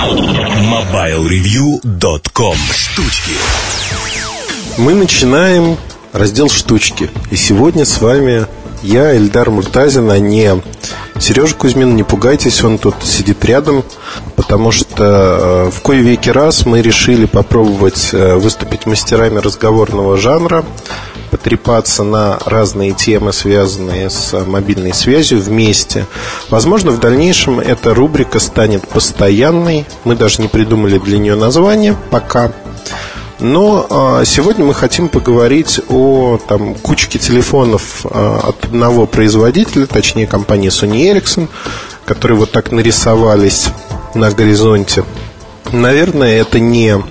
MobileReview.com 0.00 2.56
Штучки 2.74 3.32
Мы 4.78 4.94
начинаем 4.94 5.76
раздел 6.14 6.48
«Штучки». 6.48 7.10
И 7.30 7.36
сегодня 7.36 7.84
с 7.84 8.00
вами 8.00 8.46
я, 8.82 9.14
Эльдар 9.14 9.50
Муртазин, 9.50 10.10
а 10.10 10.18
не 10.18 10.62
Сережа 11.18 11.54
Кузьмин. 11.54 11.96
Не 11.96 12.02
пугайтесь, 12.02 12.64
он 12.64 12.78
тут 12.78 12.94
сидит 13.02 13.44
рядом, 13.44 13.84
потому 14.36 14.72
что 14.72 15.04
э, 15.04 15.70
в 15.70 15.82
кое 15.82 16.00
веки 16.00 16.30
раз 16.30 16.64
мы 16.64 16.80
решили 16.80 17.26
попробовать 17.26 18.08
э, 18.12 18.36
выступить 18.36 18.86
мастерами 18.86 19.38
разговорного 19.38 20.16
жанра, 20.16 20.64
потрепаться 21.30 22.02
на 22.02 22.38
разные 22.44 22.92
темы, 22.92 23.32
связанные 23.32 24.10
с 24.10 24.32
мобильной 24.44 24.92
связью 24.92 25.40
вместе. 25.40 26.06
Возможно, 26.48 26.90
в 26.90 27.00
дальнейшем 27.00 27.60
эта 27.60 27.94
рубрика 27.94 28.40
станет 28.40 28.86
постоянной. 28.88 29.86
Мы 30.04 30.16
даже 30.16 30.42
не 30.42 30.48
придумали 30.48 30.98
для 30.98 31.18
нее 31.18 31.36
название 31.36 31.96
пока. 32.10 32.52
Но 33.40 33.86
а, 33.88 34.24
сегодня 34.26 34.66
мы 34.66 34.74
хотим 34.74 35.08
поговорить 35.08 35.80
о 35.88 36.38
там, 36.46 36.74
кучке 36.74 37.18
телефонов 37.18 38.04
а, 38.04 38.50
от 38.50 38.66
одного 38.66 39.06
производителя, 39.06 39.86
точнее 39.86 40.26
компании 40.26 40.68
Sony 40.68 41.10
Ericsson, 41.10 41.48
которые 42.04 42.36
вот 42.36 42.52
так 42.52 42.70
нарисовались 42.70 43.68
на 44.14 44.30
горизонте. 44.30 45.04
Наверное, 45.72 46.38
это 46.40 46.60
не 46.60 47.02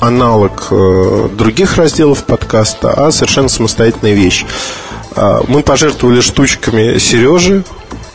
аналог 0.00 0.68
э, 0.70 1.28
других 1.32 1.76
разделов 1.76 2.24
подкаста, 2.24 2.92
а 2.92 3.10
совершенно 3.10 3.48
самостоятельная 3.48 4.14
вещь. 4.14 4.44
Э, 5.14 5.40
мы 5.48 5.62
пожертвовали 5.62 6.20
штучками 6.20 6.98
Сережи, 6.98 7.64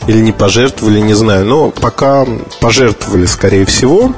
или 0.08 0.20
не 0.20 0.32
пожертвовали, 0.32 1.00
не 1.00 1.14
знаю, 1.14 1.46
но 1.46 1.70
пока 1.70 2.26
пожертвовали, 2.60 3.26
скорее 3.26 3.66
всего. 3.66 4.14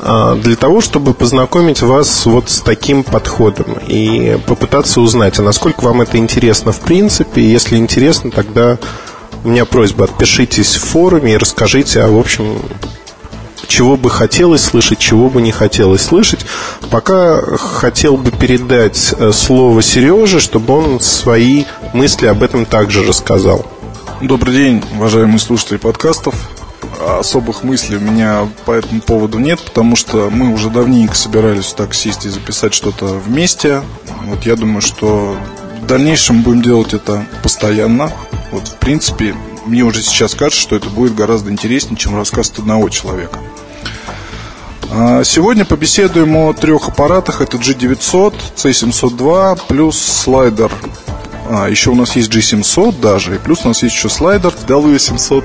А, 0.00 0.34
для 0.36 0.56
того, 0.56 0.80
чтобы 0.80 1.14
познакомить 1.14 1.82
вас 1.82 2.26
вот 2.26 2.50
с 2.50 2.60
таким 2.60 3.02
подходом 3.02 3.78
и 3.86 4.38
попытаться 4.46 5.00
узнать, 5.00 5.38
а 5.38 5.42
насколько 5.42 5.84
вам 5.84 6.02
это 6.02 6.18
интересно 6.18 6.72
в 6.72 6.80
принципе. 6.80 7.42
Если 7.42 7.76
интересно, 7.76 8.30
тогда 8.30 8.78
у 9.44 9.48
меня 9.48 9.64
просьба, 9.64 10.04
отпишитесь 10.04 10.74
в 10.74 10.84
форуме 10.84 11.34
и 11.34 11.36
расскажите, 11.36 12.02
а 12.02 12.08
в 12.08 12.18
общем, 12.18 12.58
чего 13.66 13.96
бы 13.96 14.10
хотелось 14.10 14.62
слышать, 14.62 14.98
чего 14.98 15.28
бы 15.28 15.42
не 15.42 15.52
хотелось 15.52 16.02
слышать. 16.02 16.46
Пока 16.90 17.40
хотел 17.56 18.16
бы 18.16 18.30
передать 18.30 19.14
э, 19.18 19.32
слово 19.32 19.82
Сереже, 19.82 20.40
чтобы 20.40 20.74
он 20.74 21.00
свои 21.00 21.64
мысли 21.92 22.26
об 22.26 22.42
этом 22.42 22.64
также 22.64 23.04
рассказал. 23.04 23.66
Добрый 24.20 24.54
день, 24.54 24.84
уважаемые 24.96 25.38
слушатели 25.38 25.76
подкастов 25.76 26.34
особых 27.00 27.62
мыслей 27.62 27.98
у 27.98 28.00
меня 28.00 28.48
по 28.64 28.72
этому 28.72 29.00
поводу 29.00 29.38
нет, 29.38 29.60
потому 29.60 29.96
что 29.96 30.30
мы 30.30 30.52
уже 30.52 30.70
давненько 30.70 31.14
собирались 31.14 31.72
так 31.72 31.94
сесть 31.94 32.26
и 32.26 32.28
записать 32.28 32.74
что-то 32.74 33.06
вместе. 33.06 33.82
Вот 34.24 34.44
я 34.44 34.56
думаю, 34.56 34.80
что 34.80 35.36
в 35.82 35.86
дальнейшем 35.86 36.42
будем 36.42 36.62
делать 36.62 36.94
это 36.94 37.26
постоянно. 37.42 38.12
Вот, 38.50 38.68
в 38.68 38.76
принципе, 38.76 39.34
мне 39.66 39.82
уже 39.82 40.02
сейчас 40.02 40.34
кажется, 40.34 40.60
что 40.60 40.76
это 40.76 40.88
будет 40.88 41.14
гораздо 41.14 41.50
интереснее, 41.50 41.96
чем 41.96 42.16
рассказ 42.16 42.52
одного 42.56 42.88
человека. 42.88 43.38
А, 44.90 45.24
сегодня 45.24 45.64
побеседуем 45.64 46.36
о 46.36 46.52
трех 46.52 46.88
аппаратах. 46.88 47.40
Это 47.40 47.56
G900, 47.56 48.34
C702 48.56 49.60
плюс 49.68 49.98
слайдер. 49.98 50.70
А, 51.48 51.68
еще 51.68 51.90
у 51.90 51.94
нас 51.94 52.16
есть 52.16 52.30
G700 52.30 53.00
даже, 53.00 53.36
и 53.36 53.38
плюс 53.38 53.64
у 53.64 53.68
нас 53.68 53.82
есть 53.82 53.94
еще 53.94 54.08
слайдер 54.08 54.52
W700 54.66 55.44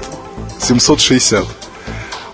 760. 0.59 1.45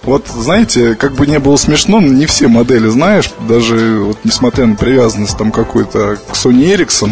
Вот, 0.04 0.28
знаете, 0.28 0.96
как 0.96 1.16
бы 1.16 1.28
не 1.28 1.40
было 1.40 1.58
смешно, 1.58 2.00
но 2.00 2.08
не 2.08 2.26
все 2.26 2.48
модели 2.48 2.88
знаешь, 2.88 3.30
даже 3.48 4.00
вот 4.00 4.20
несмотря 4.24 4.66
на 4.66 4.76
привязанность 4.76 5.38
там 5.38 5.52
какой-то 5.52 6.18
к 6.30 6.34
Sony 6.34 6.74
Ericsson, 6.76 7.12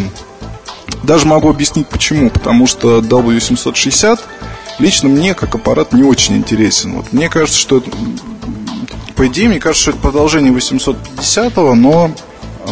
даже 1.04 1.26
могу 1.26 1.50
объяснить 1.50 1.88
почему. 1.88 2.30
Потому 2.30 2.68
что 2.68 3.00
W760 3.00 4.20
лично 4.80 5.10
мне 5.10 5.34
как 5.34 5.56
аппарат 5.56 5.94
не 5.94 6.04
очень 6.04 6.38
интересен. 6.38 6.94
Вот 6.94 7.12
мне 7.12 7.30
кажется, 7.30 7.60
что 7.60 7.84
по 9.16 9.28
идее, 9.28 9.48
мне 9.48 9.60
кажется, 9.60 9.84
что 9.84 9.92
это 9.92 10.00
продолжение 10.00 10.52
850, 10.52 11.56
но 11.56 12.12
э, 12.66 12.72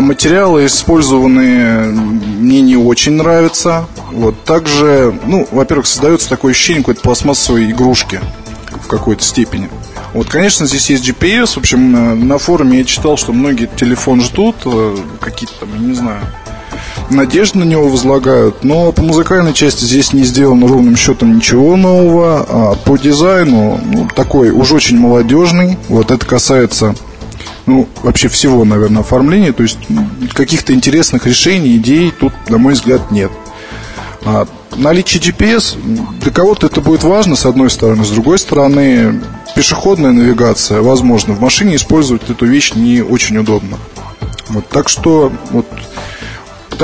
материалы 0.00 0.66
использованные 0.66 1.86
мне 1.86 2.62
не 2.62 2.76
очень 2.76 3.12
нравятся. 3.12 3.86
Вот 4.10 4.44
также, 4.44 5.18
ну, 5.24 5.46
во-первых, 5.50 5.86
создается 5.86 6.28
такое 6.28 6.52
ощущение 6.52 6.82
какой-то 6.82 7.00
пластмассовой 7.00 7.70
игрушки 7.70 8.20
в 8.70 8.88
какой-то 8.88 9.22
степени. 9.22 9.70
Вот, 10.14 10.28
конечно, 10.28 10.66
здесь 10.66 10.90
есть 10.90 11.08
GPS. 11.08 11.54
В 11.54 11.58
общем, 11.58 11.96
э, 11.96 12.14
на 12.14 12.38
форуме 12.38 12.78
я 12.78 12.84
читал, 12.84 13.16
что 13.16 13.32
многие 13.32 13.66
телефон 13.66 14.20
ждут, 14.20 14.56
э, 14.64 14.96
какие-то 15.20 15.54
там, 15.60 15.70
я 15.74 15.80
не 15.80 15.94
знаю, 15.94 16.20
надежды 17.10 17.58
на 17.58 17.64
него 17.64 17.88
возлагают. 17.88 18.64
Но 18.64 18.92
по 18.92 19.02
музыкальной 19.02 19.52
части 19.52 19.84
здесь 19.84 20.12
не 20.12 20.24
сделано 20.24 20.66
ровным 20.66 20.96
счетом 20.96 21.36
ничего 21.36 21.76
нового. 21.76 22.46
А 22.48 22.74
по 22.74 22.96
дизайну, 22.96 23.80
ну, 23.84 24.08
такой 24.14 24.50
уж 24.50 24.72
очень 24.72 24.98
молодежный. 24.98 25.78
Вот 25.88 26.10
это 26.10 26.24
касается 26.24 26.94
ну, 27.66 27.88
вообще 28.02 28.28
всего, 28.28 28.64
наверное, 28.64 29.00
оформления. 29.00 29.52
То 29.52 29.62
есть 29.62 29.78
каких-то 30.32 30.72
интересных 30.72 31.26
решений, 31.26 31.76
идей 31.76 32.10
тут, 32.10 32.32
на 32.48 32.58
мой 32.58 32.74
взгляд, 32.74 33.10
нет. 33.10 33.30
А, 34.24 34.46
наличие 34.76 35.22
GPS, 35.22 35.76
для 36.20 36.30
кого-то 36.30 36.66
это 36.66 36.80
будет 36.80 37.02
важно, 37.02 37.36
с 37.36 37.46
одной 37.46 37.70
стороны. 37.70 38.04
С 38.04 38.10
другой 38.10 38.38
стороны, 38.38 39.20
пешеходная 39.54 40.12
навигация, 40.12 40.80
возможно, 40.80 41.34
в 41.34 41.40
машине 41.40 41.76
использовать 41.76 42.28
эту 42.28 42.46
вещь 42.46 42.72
не 42.74 43.02
очень 43.02 43.36
удобно. 43.38 43.78
Вот, 44.48 44.68
так 44.68 44.88
что 44.88 45.32
вот 45.50 45.66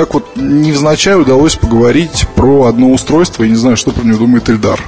так 0.01 0.15
вот 0.15 0.35
невзначай 0.35 1.15
удалось 1.15 1.55
поговорить 1.55 2.25
про 2.33 2.63
одно 2.63 2.89
устройство. 2.89 3.43
Я 3.43 3.49
не 3.49 3.55
знаю, 3.55 3.77
что 3.77 3.91
про 3.91 4.03
него 4.03 4.17
думает 4.17 4.49
Эльдар. 4.49 4.81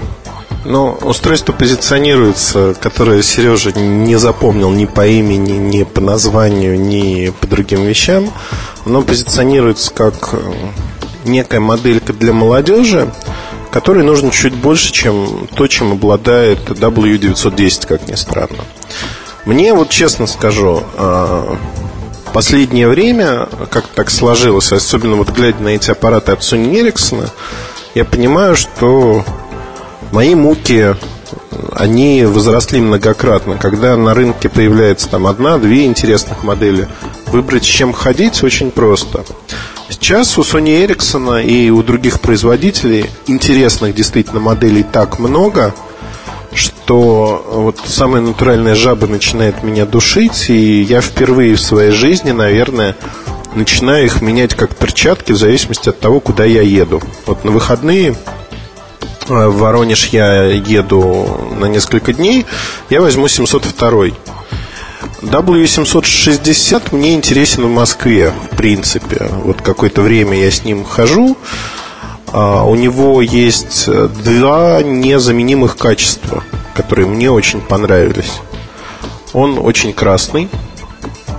Но 0.66 0.98
устройство 1.04 1.54
позиционируется, 1.54 2.76
которое 2.82 3.22
Сережа 3.22 3.72
не 3.74 4.16
запомнил 4.16 4.72
ни 4.72 4.86
по 4.86 5.06
имени, 5.06 5.52
ни 5.52 5.84
по 5.84 6.02
названию, 6.02 6.82
ни 6.82 7.30
по 7.30 7.46
другим 7.46 7.84
вещам. 7.84 8.32
Оно 8.88 9.04
позиционируется 9.04 9.94
как 9.94 10.30
э, 10.32 10.40
некая 11.26 11.60
моделька 11.60 12.12
для 12.12 12.34
молодежи, 12.34 13.14
которой 13.70 14.04
нужно 14.04 14.32
чуть 14.32 14.56
больше, 14.56 14.92
чем 14.92 15.48
то, 15.54 15.68
чем 15.68 15.92
обладает 15.92 16.72
W910, 16.72 17.86
как 17.86 18.08
ни 18.08 18.16
странно. 18.16 18.64
Мне 19.46 19.76
вот 19.76 19.90
честно 19.90 20.26
скажу, 20.26 20.82
а, 20.98 21.56
последнее 22.34 22.88
время, 22.90 23.48
как 23.70 23.88
так 23.88 24.10
сложилось, 24.10 24.72
особенно 24.72 25.16
вот 25.16 25.30
глядя 25.30 25.62
на 25.62 25.70
эти 25.70 25.92
аппараты 25.92 26.32
от 26.32 26.42
Sony 26.42 26.74
Ericsson, 26.74 27.30
я 27.96 28.04
понимаю, 28.04 28.56
что 28.56 29.24
мои 30.12 30.36
муки 30.36 30.96
они 31.76 32.26
возросли 32.26 32.82
многократно. 32.82 33.58
Когда 33.58 33.96
на 33.96 34.14
рынке 34.14 34.50
появляется 34.50 35.10
там 35.10 35.28
одна-две 35.28 35.86
интересных 35.86 36.44
модели, 36.44 36.88
выбрать 37.28 37.64
с 37.64 37.68
чем 37.68 37.94
ходить 37.94 38.44
очень 38.44 38.72
просто. 38.72 39.24
Сейчас 39.90 40.38
у 40.38 40.42
Sony 40.42 40.86
Ericsson 40.86 41.44
и 41.44 41.70
у 41.70 41.84
других 41.84 42.20
производителей 42.20 43.10
интересных 43.28 43.94
действительно 43.94 44.40
моделей 44.40 44.84
так 44.84 45.20
много, 45.20 45.74
что 46.56 47.46
вот 47.50 47.80
самая 47.86 48.22
натуральная 48.22 48.76
жаба 48.76 49.08
начинает 49.08 49.64
меня 49.64 49.86
душить, 49.86 50.50
и 50.50 50.82
я 50.82 51.02
впервые 51.02 51.56
в 51.56 51.62
своей 51.62 51.92
жизни, 51.92 52.32
наверное, 52.32 52.96
начинаю 53.56 54.06
их 54.06 54.22
менять 54.22 54.56
как 54.56 54.76
перчатки 54.76 55.32
в 55.32 55.38
зависимости 55.38 55.90
от 55.90 56.00
того, 56.00 56.20
куда 56.20 56.46
я 56.46 56.62
еду. 56.62 57.02
Вот 57.26 57.44
на 57.44 57.52
выходные 57.52 58.16
э, 59.30 59.48
в 59.48 59.58
Воронеж 59.58 60.08
я 60.08 60.46
еду 60.46 61.56
на 61.60 61.66
несколько 61.66 62.14
дней, 62.14 62.46
я 62.90 63.02
возьму 63.02 63.28
702 63.28 64.12
W760 65.24 66.96
мне 66.96 67.14
интересен 67.14 67.64
в 67.64 67.70
Москве, 67.70 68.34
в 68.52 68.56
принципе. 68.58 69.30
Вот 69.44 69.62
какое-то 69.62 70.02
время 70.02 70.38
я 70.38 70.52
с 70.52 70.64
ним 70.64 70.84
хожу. 70.84 71.38
А, 72.34 72.64
у 72.64 72.74
него 72.74 73.22
есть 73.22 73.88
два 73.88 74.82
незаменимых 74.82 75.78
качества, 75.78 76.44
которые 76.74 77.08
мне 77.08 77.30
очень 77.30 77.62
понравились. 77.62 78.34
Он 79.34 79.60
очень 79.60 79.94
красный, 79.94 80.50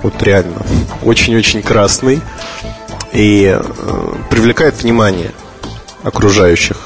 вот 0.05 0.23
реально, 0.23 0.65
очень-очень 1.03 1.63
красный 1.63 2.21
и 3.13 3.57
э, 3.57 4.15
привлекает 4.31 4.83
внимание 4.83 5.33
окружающих. 6.05 6.77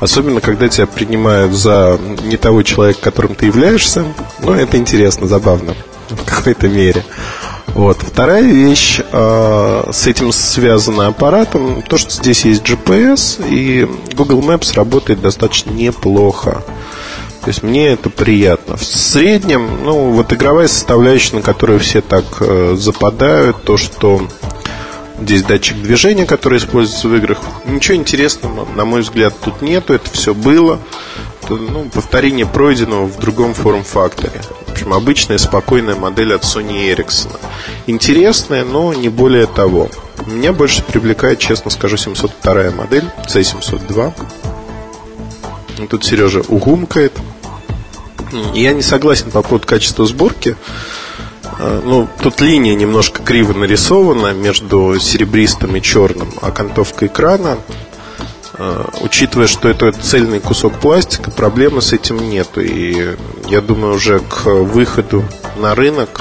Особенно, 0.00 0.40
когда 0.40 0.68
тебя 0.68 0.86
принимают 0.86 1.52
за 1.52 1.98
не 2.24 2.36
того 2.36 2.62
человека, 2.62 3.00
которым 3.00 3.34
ты 3.34 3.46
являешься. 3.46 4.04
Но 4.40 4.54
это 4.54 4.76
интересно, 4.76 5.26
забавно 5.26 5.74
в 6.10 6.24
какой-то 6.24 6.68
мере. 6.68 7.04
Вот. 7.78 7.98
Вторая 7.98 8.42
вещь 8.42 8.98
э, 8.98 9.90
с 9.92 10.08
этим 10.08 10.32
связана 10.32 11.06
аппаратом, 11.06 11.82
то, 11.82 11.96
что 11.96 12.10
здесь 12.10 12.44
есть 12.44 12.64
GPS, 12.64 13.48
и 13.48 13.88
Google 14.16 14.40
Maps 14.40 14.74
работает 14.74 15.20
достаточно 15.20 15.70
неплохо. 15.70 16.64
То 17.42 17.46
есть 17.46 17.62
мне 17.62 17.90
это 17.90 18.10
приятно. 18.10 18.76
В 18.76 18.82
среднем, 18.82 19.84
ну, 19.84 20.10
вот 20.10 20.32
игровая 20.32 20.66
составляющая, 20.66 21.36
на 21.36 21.42
которую 21.42 21.78
все 21.78 22.00
так 22.00 22.24
э, 22.40 22.74
западают, 22.76 23.62
то, 23.62 23.76
что 23.76 24.26
здесь 25.20 25.44
датчик 25.44 25.80
движения, 25.80 26.26
который 26.26 26.58
используется 26.58 27.06
в 27.06 27.14
играх, 27.14 27.38
ничего 27.64 27.96
интересного, 27.96 28.66
на 28.74 28.86
мой 28.86 29.02
взгляд, 29.02 29.34
тут 29.40 29.62
нету, 29.62 29.94
это 29.94 30.10
все 30.10 30.34
было. 30.34 30.80
Это, 31.44 31.54
ну, 31.54 31.88
повторение 31.94 32.44
пройденного 32.44 33.06
в 33.06 33.20
другом 33.20 33.54
форм-факторе. 33.54 34.40
Общем, 34.78 34.92
обычная 34.92 35.38
спокойная 35.38 35.96
модель 35.96 36.32
от 36.32 36.44
Sony 36.44 36.94
Ericsson. 36.94 37.36
Интересная, 37.88 38.64
но 38.64 38.94
не 38.94 39.08
более 39.08 39.48
того. 39.48 39.88
Меня 40.24 40.52
больше 40.52 40.84
привлекает, 40.84 41.40
честно 41.40 41.72
скажу, 41.72 41.96
702 41.96 42.70
модель, 42.70 43.02
C702. 43.26 44.12
Тут 45.90 46.04
Сережа 46.04 46.42
угумкает. 46.46 47.12
Я 48.54 48.72
не 48.72 48.82
согласен 48.82 49.32
по 49.32 49.42
поводу 49.42 49.66
качества 49.66 50.06
сборки. 50.06 50.54
А, 51.42 51.82
ну, 51.84 52.06
тут 52.22 52.40
линия 52.40 52.76
немножко 52.76 53.20
криво 53.20 53.54
нарисована 53.54 54.32
между 54.32 54.96
серебристым 55.00 55.74
и 55.74 55.82
черным, 55.82 56.28
а 56.40 56.48
окантовка 56.48 57.06
экрана. 57.06 57.58
А, 58.58 58.88
учитывая, 59.00 59.46
что 59.46 59.68
это 59.68 59.92
цельный 59.92 60.40
кусок 60.40 60.78
пластика, 60.80 61.30
проблемы 61.30 61.80
с 61.80 61.92
этим 61.92 62.28
нету. 62.28 62.60
И 62.60 63.16
я 63.48 63.60
думаю, 63.60 63.94
уже 63.94 64.20
к 64.20 64.46
выходу 64.46 65.24
на 65.56 65.74
рынок, 65.74 66.20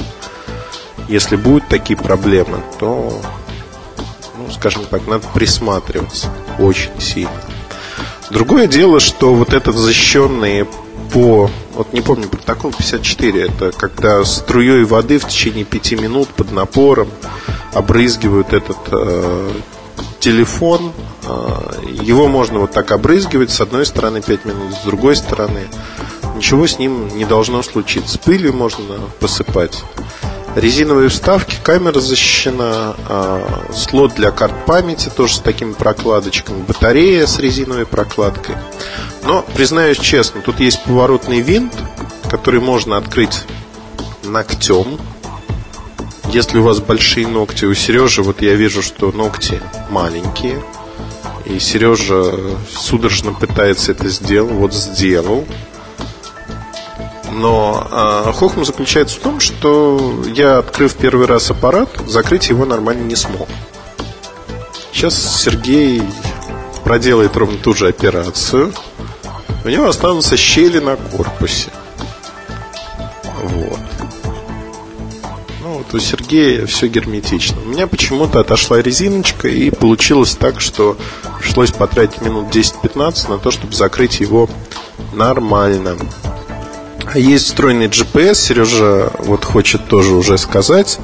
если 1.07 1.35
будут 1.35 1.67
такие 1.67 1.97
проблемы, 1.97 2.61
то, 2.79 3.19
ну, 4.37 4.51
скажем 4.51 4.85
так, 4.85 5.07
надо 5.07 5.25
присматриваться 5.33 6.29
очень 6.59 6.99
сильно. 6.99 7.31
Другое 8.29 8.67
дело, 8.67 8.99
что 8.99 9.33
вот 9.33 9.53
этот 9.53 9.75
защищенный 9.75 10.67
по, 11.13 11.49
вот 11.73 11.93
не 11.93 12.01
помню, 12.01 12.27
протокол 12.27 12.71
54, 12.71 13.41
это 13.41 13.71
когда 13.71 14.23
струей 14.25 14.83
воды 14.83 15.19
в 15.19 15.27
течение 15.27 15.63
5 15.63 15.93
минут 15.93 16.27
под 16.29 16.51
напором 16.51 17.09
обрызгивают 17.73 18.53
этот 18.53 18.77
э, 18.91 19.51
телефон. 20.19 20.91
Э, 21.27 21.81
его 21.83 22.27
можно 22.27 22.59
вот 22.59 22.71
так 22.71 22.91
обрызгивать 22.91 23.51
с 23.51 23.59
одной 23.59 23.85
стороны 23.85 24.21
5 24.21 24.45
минут, 24.45 24.73
с 24.73 24.85
другой 24.85 25.15
стороны. 25.15 25.67
Ничего 26.35 26.67
с 26.67 26.79
ним 26.79 27.09
не 27.17 27.25
должно 27.25 27.61
случиться. 27.63 28.17
Пылью 28.19 28.53
можно 28.53 28.99
посыпать. 29.19 29.83
Резиновые 30.55 31.09
вставки, 31.09 31.57
камера 31.61 31.99
защищена, 31.99 32.95
э, 33.09 33.47
слот 33.75 34.15
для 34.15 34.31
карт 34.31 34.65
памяти 34.65 35.11
тоже 35.15 35.35
с 35.35 35.39
такими 35.39 35.73
прокладочками, 35.73 36.63
батарея 36.63 37.27
с 37.27 37.37
резиновой 37.37 37.85
прокладкой. 37.85 38.55
Но, 39.23 39.45
признаюсь 39.55 39.99
честно, 39.99 40.41
тут 40.41 40.59
есть 40.59 40.83
поворотный 40.83 41.41
винт, 41.41 41.73
который 42.29 42.61
можно 42.61 42.97
открыть 42.97 43.43
ногтем. 44.23 44.97
Если 46.31 46.57
у 46.57 46.63
вас 46.63 46.79
большие 46.79 47.27
ногти, 47.27 47.65
у 47.65 47.73
Сережи, 47.73 48.23
вот 48.23 48.41
я 48.41 48.55
вижу, 48.55 48.81
что 48.81 49.11
ногти 49.11 49.61
маленькие. 49.89 50.63
И 51.49 51.59
Сережа 51.59 52.33
судорожно 52.69 53.33
пытается 53.33 53.91
это 53.91 54.09
сделать. 54.09 54.53
Вот 54.53 54.73
сделал. 54.73 55.45
Но 57.31 57.87
э, 57.89 58.31
хохма 58.33 58.65
заключается 58.65 59.17
в 59.17 59.19
том, 59.19 59.39
что 59.39 60.23
я, 60.33 60.57
открыв 60.57 60.95
первый 60.95 61.27
раз 61.27 61.51
аппарат, 61.51 61.89
закрыть 62.07 62.49
его 62.49 62.65
нормально 62.65 63.03
не 63.03 63.15
смог. 63.15 63.47
Сейчас 64.91 65.41
Сергей 65.41 66.01
проделает 66.83 67.35
ровно 67.35 67.57
ту 67.57 67.73
же 67.73 67.87
операцию 67.87 68.73
у 69.67 69.69
него 69.69 69.89
останутся 69.89 70.37
щели 70.37 70.79
на 70.79 70.95
корпусе. 70.95 71.71
Вот. 73.43 73.79
Ну, 75.67 75.79
вот 75.79 75.93
у 75.93 75.99
Сергея 75.99 76.65
все 76.65 76.87
герметично. 76.87 77.57
У 77.61 77.65
меня 77.65 77.87
почему-то 77.87 78.39
отошла 78.39 78.81
резиночка, 78.81 79.49
и 79.49 79.69
получилось 79.69 80.33
так, 80.39 80.61
что 80.61 80.95
пришлось 81.39 81.71
потратить 81.71 82.21
минут 82.21 82.55
10-15 82.55 83.29
на 83.29 83.37
то, 83.37 83.51
чтобы 83.51 83.73
закрыть 83.73 84.21
его 84.21 84.49
нормально. 85.11 85.97
А 87.13 87.19
есть 87.19 87.47
встроенный 87.47 87.87
GPS, 87.87 88.35
Сережа 88.35 89.11
вот 89.19 89.43
хочет 89.43 89.85
тоже 89.87 90.13
уже 90.13 90.37
сказать. 90.37 90.99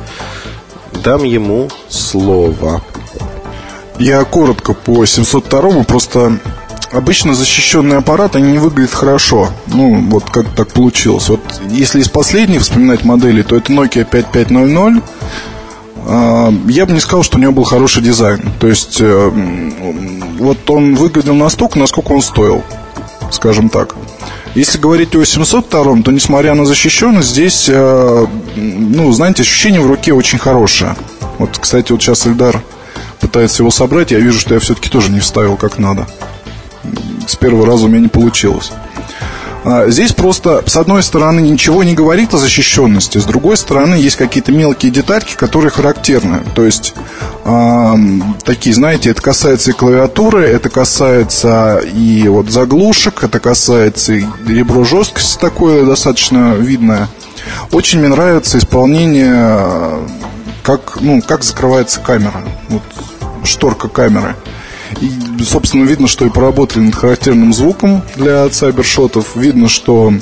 Дам 1.03 1.25
ему 1.25 1.69
слово. 1.89 2.81
Я 3.99 4.23
коротко 4.23 4.73
по 4.73 5.05
702 5.05 5.83
просто 5.83 6.39
обычно 6.93 7.33
защищенные 7.33 7.97
аппараты, 7.97 8.37
они 8.37 8.53
не 8.53 8.57
выглядят 8.59 8.93
хорошо. 8.93 9.49
Ну, 9.67 10.01
вот 10.09 10.29
как 10.29 10.47
так 10.55 10.69
получилось. 10.69 11.29
Вот 11.29 11.41
если 11.69 11.99
из 11.99 12.09
последних 12.09 12.61
вспоминать 12.61 13.03
модели, 13.03 13.41
то 13.41 13.55
это 13.55 13.73
Nokia 13.73 14.05
5500. 14.05 15.03
А, 16.05 16.53
я 16.67 16.85
бы 16.85 16.93
не 16.93 16.99
сказал, 16.99 17.23
что 17.23 17.37
у 17.37 17.41
него 17.41 17.51
был 17.51 17.63
хороший 17.63 18.01
дизайн. 18.01 18.41
То 18.59 18.67
есть, 18.67 18.97
э, 18.99 19.31
вот 20.39 20.69
он 20.69 20.95
выглядел 20.95 21.35
настолько, 21.35 21.79
насколько 21.79 22.11
он 22.11 22.21
стоил, 22.21 22.63
скажем 23.31 23.69
так. 23.69 23.95
Если 24.53 24.77
говорить 24.77 25.15
о 25.15 25.25
702, 25.25 26.03
то 26.03 26.11
несмотря 26.11 26.53
на 26.53 26.65
защищенность, 26.65 27.29
здесь, 27.29 27.65
э, 27.69 28.27
ну, 28.55 29.11
знаете, 29.11 29.41
ощущение 29.41 29.81
в 29.81 29.87
руке 29.87 30.13
очень 30.13 30.37
хорошее. 30.37 30.95
Вот, 31.39 31.57
кстати, 31.57 31.91
вот 31.91 32.03
сейчас 32.03 32.27
Эльдар 32.27 32.61
пытается 33.19 33.63
его 33.63 33.71
собрать, 33.71 34.11
я 34.11 34.19
вижу, 34.19 34.39
что 34.39 34.53
я 34.53 34.59
все-таки 34.59 34.89
тоже 34.89 35.09
не 35.09 35.21
вставил 35.21 35.55
как 35.55 35.79
надо 35.79 36.05
с 37.27 37.35
первого 37.35 37.65
раза 37.65 37.85
у 37.85 37.87
меня 37.87 38.01
не 38.01 38.07
получилось. 38.07 38.71
А, 39.65 39.87
здесь 39.87 40.11
просто, 40.11 40.63
с 40.65 40.75
одной 40.75 41.03
стороны, 41.03 41.39
ничего 41.39 41.83
не 41.83 41.93
говорит 41.93 42.33
о 42.33 42.37
защищенности, 42.37 43.17
с 43.17 43.23
другой 43.23 43.55
стороны, 43.55 43.95
есть 43.95 44.17
какие-то 44.17 44.51
мелкие 44.51 44.91
детальки, 44.91 45.35
которые 45.35 45.71
характерны. 45.71 46.41
То 46.53 46.65
есть, 46.65 46.93
э, 47.45 47.93
такие, 48.43 48.75
знаете, 48.75 49.11
это 49.11 49.21
касается 49.21 49.71
и 49.71 49.73
клавиатуры, 49.73 50.45
это 50.45 50.69
касается 50.69 51.77
и 51.77 52.27
вот 52.27 52.49
заглушек, 52.49 53.23
это 53.23 53.39
касается 53.39 54.13
и 54.13 54.25
ребро 54.45 54.83
жесткости 54.83 55.39
такое 55.39 55.85
достаточно 55.85 56.55
видное. 56.55 57.07
Очень 57.71 57.99
мне 57.99 58.09
нравится 58.09 58.57
исполнение, 58.57 59.99
как, 60.61 60.97
ну, 60.99 61.21
как 61.21 61.43
закрывается 61.43 62.01
камера, 62.01 62.43
вот 62.69 62.83
шторка 63.45 63.87
камеры. 63.87 64.35
И, 65.01 65.43
собственно, 65.43 65.85
видно, 65.85 66.07
что 66.07 66.25
и 66.25 66.29
поработали 66.29 66.83
над 66.83 66.95
характерным 66.95 67.53
звуком 67.53 68.01
для 68.15 68.47
цайбершотов. 68.49 69.35
Видно, 69.35 69.69
что 69.69 70.13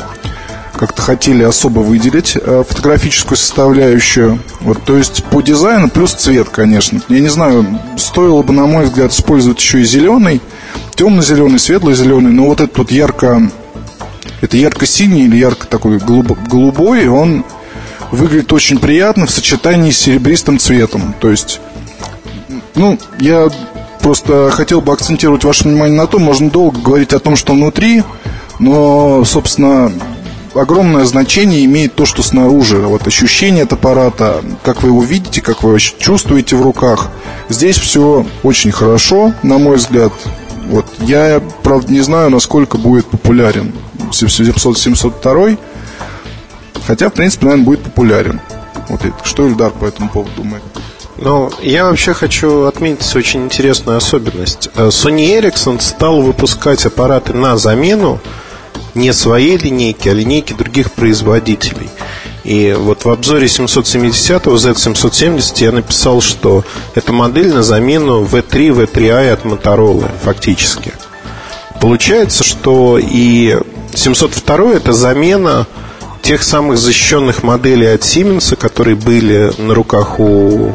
как-то 0.81 1.01
хотели 1.03 1.44
особо 1.44 1.81
выделить 1.81 2.35
э, 2.35 2.63
фотографическую 2.68 3.38
составляющую. 3.38 4.39
Вот, 4.62 4.83
то 4.83 4.97
есть 4.97 5.23
по 5.25 5.42
дизайну 5.42 5.90
плюс 5.90 6.13
цвет, 6.13 6.49
конечно. 6.49 7.01
Я 7.07 7.19
не 7.19 7.28
знаю, 7.28 7.66
стоило 7.97 8.42
бы, 8.42 8.51
на 8.51 8.66
мой 8.66 8.85
взгляд, 8.85 9.11
использовать 9.11 9.59
еще 9.59 9.81
и 9.81 9.83
зеленый, 9.83 10.42
темно-зеленый, 10.95 11.59
светло-зеленый, 11.59 12.31
но 12.31 12.45
вот 12.45 12.61
этот 12.61 12.78
вот 12.80 12.92
ярко, 12.92 13.51
это 14.42 14.57
ярко-синий 14.57 15.25
или 15.25 15.37
ярко 15.37 15.68
такой 15.68 15.99
голубой, 15.99 17.07
он 17.07 17.45
выглядит 18.09 18.51
очень 18.51 18.80
приятно 18.80 19.28
в 19.28 19.31
сочетании 19.31 19.92
с 19.92 19.99
серебристым 19.99 20.57
цветом. 20.57 21.13
То 21.19 21.30
есть, 21.30 21.61
ну, 22.73 22.97
я 23.19 23.49
Просто 24.02 24.50
хотел 24.52 24.81
бы 24.81 24.94
акцентировать 24.94 25.44
ваше 25.44 25.66
внимание 25.66 25.98
на 25.98 26.08
том, 26.08 26.24
можно 26.24 26.50
долго 26.50 26.80
говорить 26.80 27.14
о 27.14 27.20
том, 27.20 27.36
что 27.36 27.54
внутри, 27.54 28.04
но, 28.60 29.24
собственно, 29.26 29.92
огромное 30.54 31.06
значение 31.06 31.66
имеет 31.66 31.96
то, 31.96 32.06
что 32.06 32.24
снаружи. 32.24 32.78
Вот 32.78 33.08
ощущение 33.08 33.64
от 33.64 33.74
аппарата, 33.74 34.44
как 34.64 34.84
вы 34.84 34.90
его 34.90 35.04
видите, 35.04 35.42
как 35.42 35.64
вы 35.64 35.80
чувствуете 35.80 36.56
в 36.56 36.62
руках. 36.62 37.10
Здесь 37.50 37.78
все 37.78 38.26
очень 38.44 38.72
хорошо, 38.72 39.34
на 39.44 39.58
мой 39.58 39.78
взгляд. 39.78 40.12
Вот 40.68 40.86
я, 41.00 41.42
правда, 41.64 41.92
не 41.92 42.02
знаю, 42.02 42.30
насколько 42.30 42.78
будет 42.78 43.06
популярен 43.06 43.74
702, 44.12 45.58
хотя, 46.86 47.10
в 47.10 47.14
принципе, 47.14 47.46
наверное, 47.46 47.66
будет 47.66 47.84
популярен. 47.84 48.42
Вот 48.90 49.02
что 49.24 49.48
Ильдар 49.48 49.72
по 49.72 49.86
этому 49.86 50.10
поводу 50.10 50.31
думает? 50.38 50.64
Ну, 51.23 51.51
я 51.61 51.85
вообще 51.85 52.16
хочу 52.16 52.63
отметить 52.63 53.16
очень 53.16 53.44
интересную 53.44 53.97
особенность. 53.97 54.69
Э, 54.75 54.87
Sony 54.87 55.40
Ericsson 55.40 55.80
стал 55.80 56.23
выпускать 56.23 56.83
аппараты 56.87 57.33
на 57.33 57.57
замену 57.57 58.19
не 58.95 59.13
своей 59.13 59.56
линейки, 59.56 60.09
а 60.09 60.13
линейки 60.13 60.54
других 60.54 60.92
производителей. 60.92 61.92
И 62.44 62.75
вот 62.75 63.06
в 63.06 63.09
обзоре 63.11 63.45
770-го 63.45 64.56
Z770 64.56 65.63
я 65.63 65.71
написал, 65.71 66.21
что 66.21 66.66
эта 66.95 67.13
модель 67.13 67.54
на 67.54 67.61
замену 67.61 68.23
V3, 68.23 68.69
V3i 68.69 69.31
от 69.31 69.45
Motorola 69.45 70.09
фактически. 70.23 70.92
Получается, 71.80 72.44
что 72.44 72.97
и 72.99 73.59
702 73.94 74.73
это 74.73 74.92
замена 74.92 75.68
тех 76.23 76.42
самых 76.42 76.80
защищенных 76.80 77.44
моделей 77.44 77.94
от 77.94 78.01
Siemens, 78.01 78.56
которые 78.56 78.95
были 78.95 79.54
на 79.59 79.75
руках 79.75 80.19
у 80.19 80.73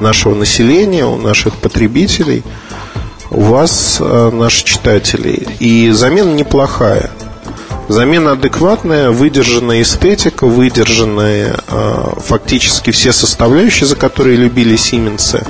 нашего 0.00 0.34
населения, 0.34 1.06
у 1.06 1.16
наших 1.16 1.56
потребителей, 1.56 2.42
у 3.30 3.40
вас, 3.40 3.98
э, 4.00 4.30
наши 4.32 4.64
читатели. 4.64 5.46
И 5.60 5.90
замена 5.90 6.32
неплохая. 6.32 7.10
Замена 7.88 8.32
адекватная, 8.32 9.10
выдержанная 9.10 9.82
эстетика, 9.82 10.46
выдержанные 10.46 11.56
э, 11.66 12.04
фактически 12.24 12.90
все 12.92 13.12
составляющие, 13.12 13.86
за 13.86 13.96
которые 13.96 14.36
любили 14.36 14.76
Сименсы. 14.76 15.44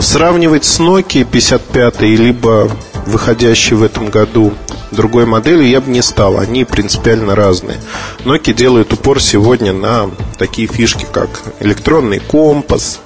Сравнивать 0.00 0.64
с 0.64 0.80
Nokia 0.80 1.24
55 1.24 2.00
либо 2.00 2.70
выходящей 3.06 3.76
в 3.76 3.82
этом 3.82 4.08
году 4.08 4.52
другой 4.90 5.26
модели 5.26 5.64
я 5.64 5.80
бы 5.80 5.90
не 5.90 6.02
стал. 6.02 6.38
Они 6.38 6.64
принципиально 6.64 7.34
разные. 7.34 7.78
Nokia 8.24 8.54
делает 8.54 8.92
упор 8.92 9.20
сегодня 9.20 9.72
на 9.72 10.10
такие 10.38 10.68
фишки, 10.68 11.06
как 11.10 11.42
электронный 11.60 12.20
компас, 12.20 13.00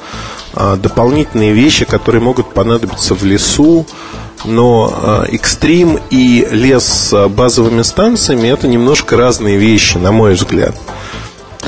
а, 0.55 0.77
дополнительные 0.77 1.53
вещи, 1.53 1.85
которые 1.85 2.23
могут 2.23 2.53
понадобиться 2.53 3.15
в 3.15 3.25
лесу. 3.25 3.87
Но 4.45 5.25
экстрим 5.33 5.99
и 6.11 6.47
лес 6.53 6.85
с 6.85 7.29
базовыми 7.29 7.83
станциями 7.83 8.47
это 8.47 8.69
немножко 8.69 9.17
разные 9.17 9.57
вещи, 9.57 9.97
на 9.97 10.13
мой 10.13 10.35
взгляд. 10.35 10.77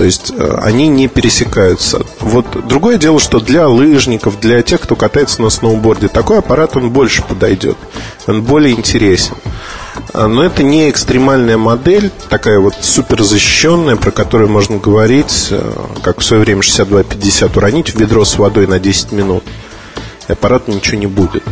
То 0.00 0.04
есть 0.04 0.32
э, 0.34 0.58
они 0.62 0.88
не 0.88 1.08
пересекаются. 1.08 2.06
Вот 2.20 2.46
другое 2.66 2.96
дело, 2.96 3.20
что 3.20 3.38
для 3.38 3.68
лыжников, 3.68 4.40
для 4.40 4.62
тех, 4.62 4.80
кто 4.80 4.96
катается 4.96 5.42
на 5.42 5.50
сноуборде, 5.50 6.08
такой 6.08 6.38
аппарат 6.38 6.74
он 6.74 6.88
больше 6.88 7.22
подойдет. 7.22 7.76
Он 8.26 8.40
более 8.40 8.72
интересен. 8.72 9.34
А, 10.14 10.26
но 10.26 10.42
это 10.42 10.62
не 10.62 10.88
экстремальная 10.88 11.58
модель, 11.58 12.10
такая 12.30 12.60
вот 12.60 12.76
супер 12.80 13.22
защищенная, 13.22 13.96
про 13.96 14.10
которую 14.10 14.48
можно 14.48 14.78
говорить, 14.78 15.48
э, 15.50 15.70
как 16.02 16.20
в 16.20 16.24
свое 16.24 16.44
время 16.44 16.62
6250 16.62 17.58
уронить 17.58 17.90
в 17.90 18.00
ведро 18.00 18.24
с 18.24 18.38
водой 18.38 18.66
на 18.66 18.80
10 18.80 19.12
минут. 19.12 19.44
И 20.28 20.32
аппарат 20.32 20.66
ничего 20.66 20.96
не 20.96 21.08
будет. 21.08 21.42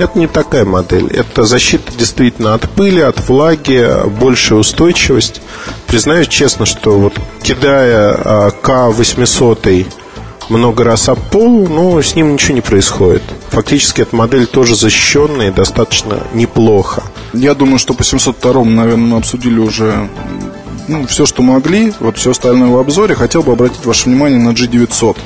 Это 0.00 0.18
не 0.18 0.26
такая 0.26 0.64
модель. 0.64 1.12
Это 1.12 1.44
защита 1.44 1.92
действительно 1.94 2.54
от 2.54 2.62
пыли, 2.70 3.00
от 3.00 3.28
влаги, 3.28 3.86
большая 4.08 4.58
устойчивость. 4.58 5.42
Признаюсь 5.86 6.26
честно, 6.26 6.64
что 6.64 6.98
вот 6.98 7.20
кидая 7.42 8.14
а, 8.16 8.50
К800 8.62 9.86
много 10.48 10.84
раз 10.84 11.10
об 11.10 11.18
пол, 11.18 11.68
но 11.68 12.00
с 12.00 12.14
ним 12.14 12.32
ничего 12.32 12.54
не 12.54 12.62
происходит. 12.62 13.22
Фактически 13.50 14.00
эта 14.00 14.16
модель 14.16 14.46
тоже 14.46 14.74
защищенная 14.74 15.48
и 15.48 15.52
достаточно 15.52 16.20
неплохо. 16.32 17.02
Я 17.34 17.54
думаю, 17.54 17.78
что 17.78 17.92
по 17.92 18.02
702, 18.02 18.64
наверное, 18.64 19.04
мы 19.04 19.18
обсудили 19.18 19.58
уже 19.58 20.08
ну, 20.88 21.06
все, 21.08 21.26
что 21.26 21.42
могли. 21.42 21.92
Вот 22.00 22.16
все 22.16 22.30
остальное 22.30 22.70
в 22.70 22.78
обзоре. 22.78 23.14
Хотел 23.14 23.42
бы 23.42 23.52
обратить 23.52 23.84
ваше 23.84 24.08
внимание 24.08 24.38
на 24.38 24.52
G900. 24.52 25.18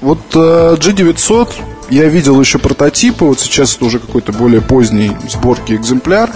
Вот 0.00 0.20
э, 0.32 0.76
G900 0.78 1.50
я 1.92 2.08
видел 2.08 2.40
еще 2.40 2.58
прототипы, 2.58 3.26
вот 3.26 3.38
сейчас 3.38 3.76
это 3.76 3.84
уже 3.84 3.98
какой-то 3.98 4.32
более 4.32 4.62
поздний 4.62 5.14
сборки 5.28 5.74
экземпляр. 5.74 6.30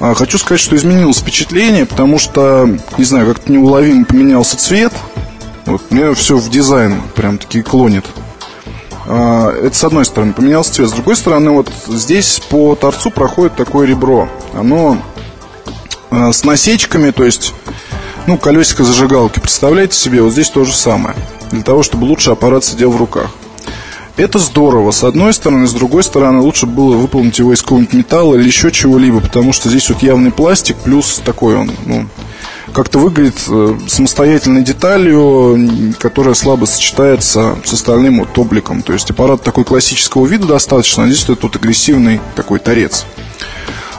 А, 0.00 0.14
хочу 0.14 0.38
сказать, 0.38 0.60
что 0.60 0.74
изменилось 0.74 1.18
впечатление, 1.18 1.86
потому 1.86 2.18
что, 2.18 2.68
не 2.98 3.04
знаю, 3.04 3.26
как-то 3.26 3.52
неуловимо 3.52 4.04
поменялся 4.04 4.56
цвет. 4.56 4.92
Вот 5.66 5.82
мне 5.90 6.14
все 6.14 6.36
в 6.36 6.50
дизайн 6.50 7.00
прям 7.14 7.38
таки 7.38 7.62
клонит. 7.62 8.04
А, 9.06 9.52
это 9.52 9.76
с 9.76 9.84
одной 9.84 10.04
стороны 10.04 10.32
поменялся 10.32 10.72
цвет. 10.72 10.88
С 10.88 10.92
другой 10.94 11.14
стороны, 11.14 11.52
вот 11.52 11.70
здесь 11.86 12.40
по 12.50 12.74
торцу 12.74 13.12
проходит 13.12 13.54
такое 13.54 13.86
ребро. 13.86 14.28
Оно 14.52 14.98
а, 16.10 16.32
с 16.32 16.42
насечками, 16.42 17.12
то 17.12 17.24
есть, 17.24 17.54
ну, 18.26 18.36
колесико 18.36 18.82
зажигалки. 18.82 19.38
Представляете 19.38 19.96
себе, 19.96 20.22
вот 20.22 20.32
здесь 20.32 20.50
то 20.50 20.64
же 20.64 20.74
самое. 20.74 21.14
Для 21.52 21.62
того, 21.62 21.84
чтобы 21.84 22.06
лучше 22.06 22.32
аппарат 22.32 22.64
сидел 22.64 22.90
в 22.90 22.96
руках. 22.96 23.30
Это 24.20 24.38
здорово, 24.38 24.90
с 24.90 25.02
одной 25.02 25.32
стороны, 25.32 25.66
с 25.66 25.72
другой 25.72 26.02
стороны, 26.02 26.40
лучше 26.40 26.66
было 26.66 26.94
выполнить 26.94 27.38
его 27.38 27.54
из 27.54 27.62
какого-нибудь 27.62 27.94
металла 27.94 28.34
или 28.34 28.46
еще 28.46 28.70
чего-либо, 28.70 29.22
потому 29.22 29.54
что 29.54 29.70
здесь 29.70 29.88
вот 29.88 30.02
явный 30.02 30.30
пластик, 30.30 30.76
плюс 30.76 31.22
такой 31.24 31.56
он, 31.56 31.70
ну, 31.86 32.06
как-то 32.74 32.98
выглядит 32.98 33.42
э, 33.48 33.78
самостоятельной 33.88 34.62
деталью, 34.62 35.94
которая 35.98 36.34
слабо 36.34 36.66
сочетается 36.66 37.56
с 37.64 37.72
остальным 37.72 38.18
вот 38.18 38.36
обликом. 38.36 38.82
То 38.82 38.92
есть 38.92 39.10
аппарат 39.10 39.42
такой 39.42 39.64
классического 39.64 40.26
вида 40.26 40.46
достаточно, 40.46 41.04
а 41.04 41.06
здесь 41.06 41.24
это 41.24 41.36
тут 41.36 41.56
агрессивный 41.56 42.20
такой 42.36 42.58
торец. 42.58 43.06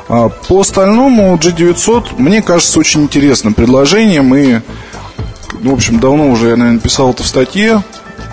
А 0.08 0.30
по 0.30 0.62
остальному 0.62 1.36
G900, 1.36 2.20
мне 2.20 2.44
кажется, 2.44 2.78
очень 2.80 3.02
интересным 3.02 3.56
предложением 3.56 4.36
и, 4.36 4.60
в 5.52 5.74
общем, 5.74 6.00
давно 6.00 6.30
уже 6.30 6.50
я, 6.50 6.58
наверное, 6.58 6.80
писал 6.80 7.10
это 7.10 7.24
в 7.24 7.28
статье, 7.28 7.82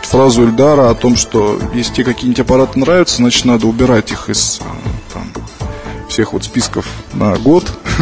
фразу 0.08 0.44
Эльдара 0.44 0.90
о 0.90 0.94
том, 0.94 1.16
что 1.16 1.60
если 1.74 1.94
тебе 1.94 2.04
какие-нибудь 2.06 2.40
аппараты 2.40 2.78
нравятся, 2.78 3.16
значит, 3.16 3.44
надо 3.44 3.66
убирать 3.66 4.10
их 4.10 4.28
из 4.28 4.60
там, 5.12 5.30
всех 6.08 6.32
вот 6.32 6.44
списков 6.44 6.86
на 7.12 7.36
год 7.36 7.70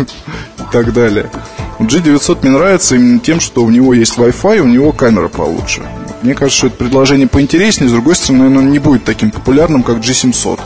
и 0.59 0.63
так 0.73 0.93
далее. 0.93 1.31
G900 1.79 2.39
мне 2.43 2.51
нравится 2.51 2.95
именно 2.95 3.19
тем, 3.19 3.41
что 3.41 3.63
у 3.63 3.71
него 3.71 3.93
есть 3.93 4.17
Wi-Fi, 4.17 4.61
у 4.61 4.67
него 4.67 4.93
камера 4.93 5.29
получше. 5.29 5.83
Мне 6.23 6.35
кажется, 6.35 6.59
что 6.59 6.67
это 6.69 6.77
предложение 6.77 7.27
поинтереснее, 7.27 7.89
с 7.89 7.93
другой 7.93 8.17
стороны, 8.17 8.45
оно 8.45 8.63
не 8.63 8.79
будет 8.79 9.05
таким 9.05 9.31
популярным, 9.31 9.83
как 9.83 9.99
G700. 9.99 10.61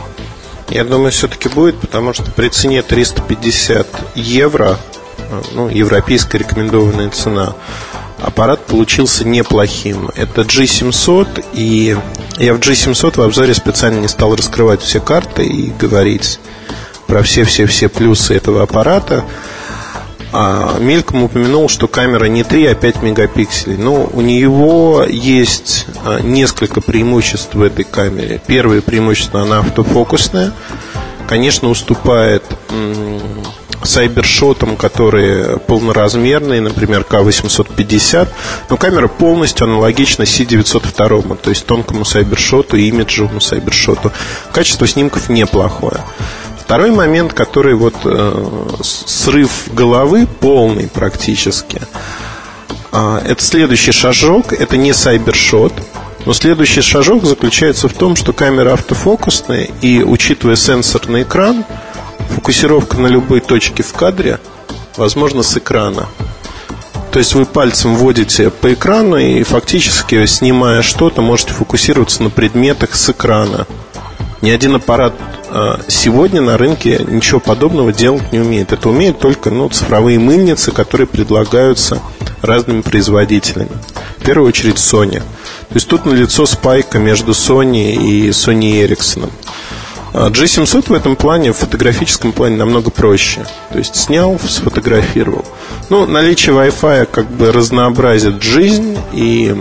Я 0.69 0.85
думаю, 0.85 1.11
все-таки 1.11 1.49
будет, 1.49 1.77
потому 1.79 2.13
что 2.13 2.31
при 2.31 2.47
цене 2.47 2.81
350 2.81 3.87
евро, 4.15 4.77
ну, 5.53 5.67
европейская 5.67 6.37
рекомендованная 6.37 7.09
цена, 7.09 7.55
аппарат 8.21 8.65
получился 8.65 9.27
неплохим. 9.27 10.09
Это 10.15 10.41
G700, 10.41 11.45
и 11.53 11.97
я 12.37 12.53
в 12.53 12.59
G700 12.59 13.17
в 13.17 13.21
обзоре 13.21 13.53
специально 13.53 13.99
не 13.99 14.07
стал 14.07 14.35
раскрывать 14.35 14.81
все 14.81 14.99
карты 14.99 15.43
и 15.43 15.71
говорить 15.71 16.39
про 17.07 17.23
все-все-все 17.23 17.89
плюсы 17.89 18.35
этого 18.35 18.63
аппарата. 18.63 19.25
А 20.33 20.77
мельком 20.79 21.23
упомянул, 21.23 21.67
что 21.67 21.89
камера 21.89 22.25
не 22.25 22.43
3, 22.43 22.67
а 22.67 22.75
5 22.75 23.01
мегапикселей. 23.01 23.75
Но 23.75 24.09
у 24.13 24.21
него 24.21 25.03
есть 25.07 25.87
а, 26.05 26.21
несколько 26.21 26.79
преимуществ 26.79 27.53
в 27.53 27.61
этой 27.61 27.83
камере. 27.83 28.41
Первое 28.47 28.81
преимущество, 28.81 29.41
она 29.41 29.59
автофокусная. 29.59 30.53
Конечно, 31.27 31.69
уступает 31.69 32.43
сайбершотом, 33.83 34.77
которые 34.77 35.57
полноразмерные, 35.57 36.61
например, 36.61 37.05
К850, 37.09 38.27
но 38.69 38.77
камера 38.77 39.07
полностью 39.07 39.65
аналогична 39.65 40.23
C902, 40.23 41.37
то 41.37 41.49
есть 41.49 41.65
тонкому 41.65 42.05
сайбершоту 42.05 42.77
и 42.77 42.87
имиджевому 42.89 43.41
сайбершоту. 43.41 44.11
Качество 44.51 44.87
снимков 44.87 45.29
неплохое. 45.29 46.01
Второй 46.59 46.91
момент, 46.91 47.33
который 47.33 47.75
вот 47.75 47.95
э, 48.05 48.45
срыв 48.81 49.73
головы 49.73 50.25
полный 50.25 50.87
практически, 50.87 51.81
э, 52.93 53.21
это 53.25 53.43
следующий 53.43 53.91
шажок, 53.91 54.53
это 54.53 54.77
не 54.77 54.93
сайбершот, 54.93 55.73
но 56.25 56.33
следующий 56.33 56.81
шажок 56.81 57.25
заключается 57.25 57.89
в 57.89 57.93
том, 57.93 58.15
что 58.15 58.31
камера 58.31 58.73
автофокусная 58.73 59.69
и, 59.81 60.03
учитывая 60.03 60.55
сенсорный 60.55 61.23
экран, 61.23 61.65
фокусировка 62.29 62.97
на 62.97 63.07
любой 63.07 63.39
точке 63.39 63.83
в 63.83 63.93
кадре 63.93 64.39
возможно 64.97 65.43
с 65.43 65.57
экрана. 65.57 66.07
То 67.11 67.19
есть 67.19 67.35
вы 67.35 67.45
пальцем 67.45 67.95
вводите 67.95 68.49
по 68.49 68.73
экрану 68.73 69.17
и 69.17 69.43
фактически, 69.43 70.25
снимая 70.25 70.81
что-то, 70.81 71.21
можете 71.21 71.51
фокусироваться 71.53 72.23
на 72.23 72.29
предметах 72.29 72.95
с 72.95 73.09
экрана. 73.09 73.67
Ни 74.41 74.49
один 74.49 74.75
аппарат 74.75 75.13
а, 75.49 75.81
сегодня 75.89 76.41
на 76.41 76.57
рынке 76.57 77.05
ничего 77.07 77.41
подобного 77.41 77.91
делать 77.91 78.31
не 78.31 78.39
умеет. 78.39 78.71
Это 78.71 78.89
умеют 78.89 79.19
только 79.19 79.51
ну, 79.51 79.67
цифровые 79.67 80.17
мыльницы, 80.19 80.71
которые 80.71 81.05
предлагаются 81.05 81.99
разными 82.41 82.81
производителями. 82.81 83.69
В 84.17 84.23
первую 84.23 84.47
очередь 84.47 84.77
Sony. 84.77 85.19
То 85.19 85.75
есть 85.75 85.87
тут 85.89 86.05
налицо 86.05 86.45
спайка 86.45 86.97
между 86.97 87.33
Sony 87.33 87.93
и 87.93 88.29
Sony 88.29 88.85
Ericsson. 88.85 89.29
А 90.13 90.29
G700 90.29 90.89
в 90.89 90.93
этом 90.93 91.15
плане, 91.15 91.53
в 91.53 91.57
фотографическом 91.57 92.31
плане 92.31 92.57
намного 92.57 92.89
проще. 92.91 93.45
То 93.71 93.77
есть 93.77 93.95
снял, 93.95 94.37
сфотографировал. 94.39 95.45
Ну, 95.89 96.05
наличие 96.05 96.55
Wi-Fi 96.55 97.05
как 97.05 97.29
бы 97.29 97.51
разнообразит 97.51 98.41
жизнь 98.43 98.97
и 99.13 99.55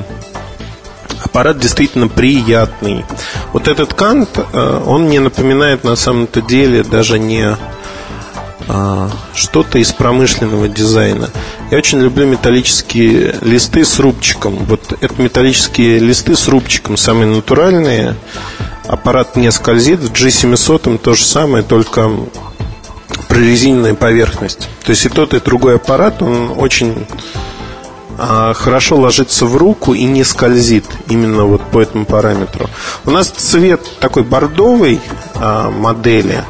аппарат 1.23 1.59
действительно 1.59 2.09
приятный. 2.09 3.04
Вот 3.52 3.69
этот 3.69 3.95
кант, 3.95 4.30
э, 4.37 4.83
он 4.87 5.04
мне 5.04 5.21
напоминает 5.21 5.85
на 5.85 5.95
самом-то 5.95 6.42
деле 6.42 6.83
даже 6.83 7.19
не 7.19 7.57
а, 8.73 9.11
что-то 9.35 9.78
из 9.78 9.92
промышленного 9.92 10.69
дизайна. 10.69 11.30
Я 11.73 11.78
очень 11.78 12.00
люблю 12.00 12.26
металлические 12.26 13.35
листы 13.40 13.85
с 13.85 13.99
рубчиком. 13.99 14.54
Вот 14.66 14.92
это 15.00 15.21
металлические 15.21 15.99
листы 15.99 16.37
с 16.37 16.47
рубчиком, 16.47 16.97
самые 16.97 17.26
натуральные 17.26 18.14
аппарат 18.87 19.37
не 19.37 19.51
скользит. 19.51 20.01
В 20.01 20.13
G700 20.13 20.99
то 20.99 21.15
же 21.15 21.25
самое, 21.25 21.63
только 21.63 22.11
прорезиненная 23.29 23.95
поверхность. 23.95 24.69
То 24.85 24.91
есть 24.91 25.07
и 25.07 25.09
тот, 25.09 25.35
и 25.35 25.41
другой 25.41 25.77
аппарат, 25.77 26.23
он 26.23 26.53
очень 26.57 27.07
а, 28.19 28.53
хорошо 28.55 28.97
ложится 28.97 29.47
в 29.47 29.57
руку 29.57 29.95
и 29.95 30.05
не 30.05 30.25
скользит 30.25 30.85
именно 31.09 31.45
вот 31.45 31.63
по 31.71 31.81
этому 31.81 32.05
параметру. 32.05 32.69
У 33.05 33.11
нас 33.11 33.29
цвет 33.29 33.81
такой 34.01 34.25
бордовой 34.25 35.01
а, 35.37 35.71
модели 35.71 36.45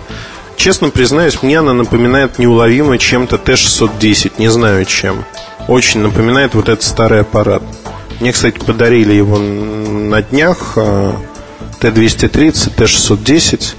честно 0.61 0.91
признаюсь, 0.91 1.43
мне 1.43 1.59
она 1.59 1.73
напоминает 1.73 2.39
неуловимо 2.39 2.99
чем-то 2.99 3.39
Т-610, 3.39 4.33
не 4.37 4.49
знаю 4.49 4.85
чем. 4.85 5.25
Очень 5.69 6.01
напоминает 6.01 6.55
вот 6.55 6.69
этот 6.69 6.85
старый 6.85 7.23
аппарат. 7.23 7.63
Мне, 8.21 8.33
кстати, 8.33 8.59
подарили 8.59 9.15
его 9.15 9.39
на 9.39 10.21
днях 10.21 10.75
а, 10.77 11.17
Т-230, 11.81 12.75
Т-610 12.77 13.75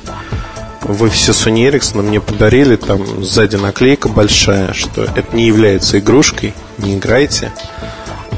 в 0.82 1.04
офисе 1.04 1.32
Sony 1.32 1.70
Ericsson 1.70 2.02
мне 2.02 2.20
подарили 2.20 2.76
там 2.76 3.24
сзади 3.24 3.56
наклейка 3.56 4.10
большая, 4.10 4.74
что 4.74 5.04
это 5.04 5.36
не 5.36 5.46
является 5.46 6.00
игрушкой, 6.00 6.54
не 6.80 6.96
играйте. 6.96 7.52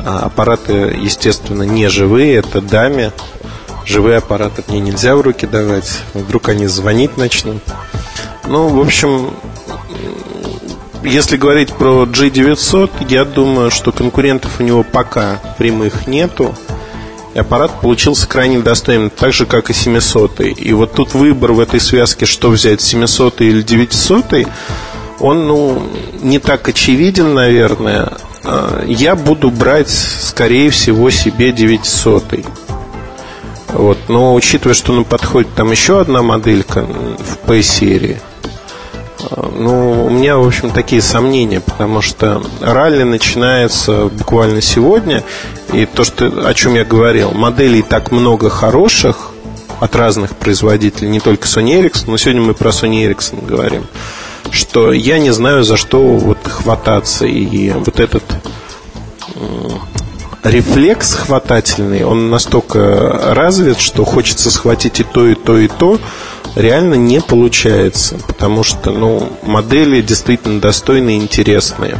А 0.06 0.20
аппараты, 0.26 0.96
естественно, 1.02 1.64
не 1.64 1.88
живые, 1.88 2.36
это 2.36 2.62
даме. 2.62 3.12
Живые 3.86 4.18
аппараты 4.18 4.64
мне 4.68 4.82
нельзя 4.82 5.16
в 5.16 5.22
руки 5.22 5.48
давать. 5.48 6.00
Вдруг 6.14 6.50
они 6.50 6.68
звонить 6.68 7.18
начнут. 7.18 7.64
Ну, 8.48 8.68
в 8.68 8.82
общем, 8.82 9.32
если 11.04 11.38
говорить 11.38 11.72
про 11.74 12.04
G900, 12.04 13.08
я 13.10 13.24
думаю, 13.24 13.72
что 13.72 13.92
конкурентов 13.92 14.60
у 14.60 14.64
него 14.64 14.84
пока 14.84 15.40
прямых 15.58 16.08
нету. 16.08 16.54
Аппарат 17.36 17.82
получился 17.82 18.28
крайне 18.28 18.60
достойным, 18.60 19.10
так 19.10 19.34
же, 19.34 19.46
как 19.46 19.70
и 19.70 19.74
700. 19.74 20.42
И 20.42 20.74
вот 20.74 20.94
тут 20.94 21.14
выбор 21.14 21.54
в 21.54 21.60
этой 21.60 21.80
связке, 21.80 22.26
что 22.26 22.50
взять, 22.50 22.82
700 22.82 23.42
или 23.42 23.62
900, 23.62 24.48
он 25.20 25.48
ну, 25.48 25.84
не 26.22 26.40
так 26.40 26.68
очевиден, 26.68 27.34
наверное. 27.34 28.14
А, 28.44 28.84
я 28.86 29.16
буду 29.16 29.50
брать, 29.50 29.90
скорее 29.90 30.70
всего, 30.70 31.10
себе 31.10 31.52
900. 31.52 32.46
Вот. 33.70 33.98
Но 34.10 34.36
учитывая, 34.36 34.76
что 34.76 34.94
ну, 34.94 35.04
подходит 35.04 35.54
там 35.56 35.72
еще 35.72 36.00
одна 36.00 36.22
моделька 36.22 36.84
в 36.84 37.38
P-серии, 37.48 38.20
ну, 39.32 40.06
у 40.06 40.10
меня, 40.10 40.38
в 40.38 40.46
общем, 40.46 40.72
такие 40.72 41.02
сомнения, 41.02 41.62
потому 41.62 42.02
что 42.02 42.44
ралли 42.62 43.04
начинается 43.04 44.06
буквально 44.06 44.62
сегодня, 44.62 45.24
и 45.72 45.86
то, 45.86 46.04
что, 46.04 46.48
о 46.48 46.54
чем 46.54 46.76
я 46.76 46.86
говорил, 46.86 47.32
моделей 47.32 47.82
так 47.82 48.12
много 48.12 48.50
хороших 48.50 49.30
от 49.80 49.96
разных 49.96 50.36
производителей, 50.36 51.10
не 51.10 51.20
только 51.20 51.48
Sony 51.48 51.82
Ericsson, 51.82 52.06
но 52.08 52.18
сегодня 52.18 52.42
мы 52.42 52.54
про 52.54 52.70
Sony 52.70 53.06
Ericsson 53.08 53.46
говорим, 53.46 53.86
что 54.52 54.94
я 54.94 55.20
не 55.20 55.32
знаю, 55.32 55.64
за 55.64 55.78
что 55.78 56.02
вот 56.02 56.38
хвататься. 56.48 57.26
И 57.26 57.72
вот 57.72 58.00
этот 58.00 58.24
рефлекс 60.44 61.16
хватательный, 61.16 62.04
он 62.04 62.30
настолько 62.30 63.34
развит, 63.34 63.80
что 63.80 64.06
хочется 64.06 64.52
схватить 64.52 65.00
и 65.00 65.04
то, 65.04 65.28
и 65.28 65.36
то, 65.36 65.58
и 65.58 65.68
то, 65.68 66.00
реально 66.56 66.96
не 66.96 67.22
получается, 67.22 68.18
потому 68.28 68.64
что 68.64 68.92
ну, 68.92 69.32
модели 69.44 70.02
действительно 70.02 70.60
достойные 70.60 71.18
и 71.18 71.22
интересные. 71.22 71.98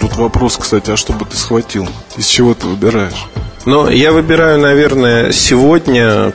Тут 0.00 0.16
вопрос, 0.16 0.56
кстати, 0.56 0.90
а 0.90 0.96
что 0.96 1.12
бы 1.12 1.24
ты 1.24 1.36
схватил? 1.36 1.88
Из 2.16 2.26
чего 2.26 2.54
ты 2.54 2.66
выбираешь? 2.66 3.26
Ну, 3.66 3.88
я 3.88 4.12
выбираю, 4.12 4.58
наверное, 4.58 5.32
сегодня 5.32 6.32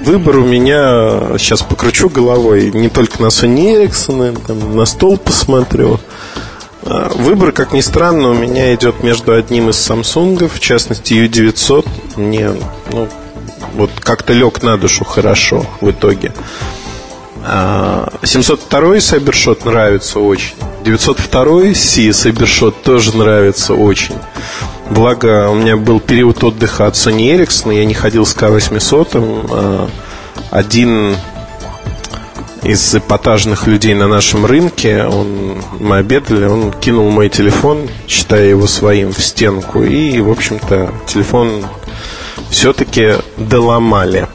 выбор 0.00 0.38
у 0.38 0.44
меня, 0.44 1.38
сейчас 1.38 1.62
покручу 1.62 2.08
головой, 2.08 2.70
не 2.72 2.88
только 2.88 3.22
на 3.22 3.26
Sony 3.26 3.86
Ericsson, 3.86 4.38
там, 4.46 4.76
на 4.76 4.84
стол 4.84 5.16
посмотрю. 5.16 5.98
А, 6.82 7.10
выбор, 7.14 7.52
как 7.52 7.72
ни 7.72 7.80
странно, 7.80 8.28
у 8.30 8.34
меня 8.34 8.74
идет 8.74 9.02
между 9.02 9.32
одним 9.32 9.70
из 9.70 9.76
Samsung, 9.76 10.48
в 10.48 10.60
частности 10.60 11.14
U900. 11.14 11.88
Мне 12.16 12.50
ну, 12.92 13.08
вот 13.74 13.90
как-то 14.00 14.32
лег 14.32 14.62
на 14.62 14.76
душу 14.76 15.04
хорошо 15.04 15.66
в 15.80 15.90
итоге. 15.90 16.32
702 17.44 18.96
Cybershot 18.96 19.68
нравится 19.68 20.18
очень. 20.18 20.54
902 20.84 21.74
C 21.74 22.08
Cybershot 22.08 22.74
тоже 22.82 23.16
нравится 23.16 23.74
очень. 23.74 24.16
Благо, 24.90 25.48
у 25.50 25.54
меня 25.54 25.76
был 25.76 26.00
период 26.00 26.42
отдыха 26.44 26.86
от 26.86 26.94
Sony 26.94 27.36
Ericsson, 27.36 27.74
я 27.74 27.84
не 27.84 27.94
ходил 27.94 28.26
с 28.26 28.34
K800. 28.34 29.48
А, 29.50 29.88
один 30.50 31.16
из 32.62 32.94
эпатажных 32.94 33.66
людей 33.66 33.94
на 33.94 34.08
нашем 34.08 34.46
рынке, 34.46 35.04
он, 35.04 35.62
мы 35.80 35.98
обедали, 35.98 36.46
он 36.46 36.72
кинул 36.72 37.10
мой 37.10 37.28
телефон, 37.28 37.88
считая 38.08 38.46
его 38.46 38.66
своим, 38.66 39.12
в 39.12 39.22
стенку. 39.22 39.82
И, 39.82 40.20
в 40.20 40.30
общем-то, 40.30 40.92
телефон 41.06 41.66
все-таки 42.50 43.14
доломали. 43.36 44.28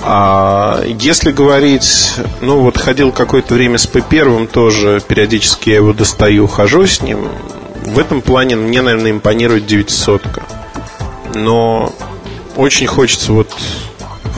А 0.00 0.82
если 0.84 1.30
говорить, 1.30 2.14
ну 2.40 2.58
вот 2.60 2.76
ходил 2.76 3.12
какое-то 3.12 3.54
время 3.54 3.78
с 3.78 3.86
P1 3.86 4.48
тоже, 4.48 5.00
периодически 5.06 5.70
я 5.70 5.76
его 5.76 5.92
достаю, 5.92 6.48
хожу 6.48 6.86
с 6.86 7.00
ним. 7.02 7.28
В 7.84 7.98
этом 7.98 8.20
плане 8.20 8.56
мне, 8.56 8.82
наверное, 8.82 9.12
импонирует 9.12 9.66
900 9.66 10.22
Но 11.34 11.92
очень 12.56 12.86
хочется 12.86 13.32
вот 13.32 13.48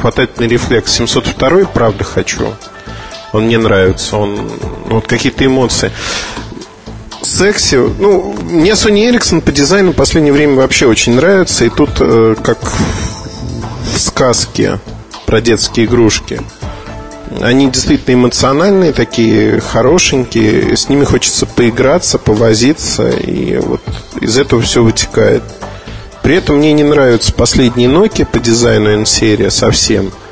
хватательный 0.00 0.48
рефлекс 0.48 0.92
702 0.92 1.64
правда 1.72 2.04
хочу. 2.04 2.54
Он 3.32 3.44
мне 3.44 3.58
нравится, 3.58 4.16
он 4.16 4.34
ну, 4.34 4.50
вот 4.96 5.06
какие-то 5.06 5.44
эмоции 5.44 5.90
секси. 7.24 7.76
Ну, 7.76 8.34
мне 8.42 8.72
Sony 8.72 9.10
Ericsson 9.10 9.40
по 9.40 9.52
дизайну 9.52 9.92
в 9.92 9.96
последнее 9.96 10.32
время 10.32 10.56
вообще 10.56 10.86
очень 10.86 11.14
нравится. 11.14 11.64
И 11.64 11.68
тут, 11.68 11.90
э, 12.00 12.36
как 12.42 12.58
в 12.62 13.98
сказке 13.98 14.78
про 15.26 15.40
детские 15.40 15.86
игрушки, 15.86 16.40
они 17.40 17.70
действительно 17.70 18.14
эмоциональные, 18.14 18.92
такие 18.92 19.60
хорошенькие. 19.60 20.76
С 20.76 20.88
ними 20.88 21.04
хочется 21.04 21.46
поиграться, 21.46 22.18
повозиться. 22.18 23.10
И 23.10 23.56
вот 23.56 23.82
из 24.20 24.38
этого 24.38 24.62
все 24.62 24.82
вытекает. 24.82 25.42
При 26.22 26.36
этом 26.36 26.56
мне 26.56 26.72
не 26.72 26.84
нравятся 26.84 27.32
последние 27.32 27.88
Nokia 27.88 28.24
по 28.24 28.38
дизайну 28.38 28.90
N-серия 28.90 29.50
совсем– 29.50 30.10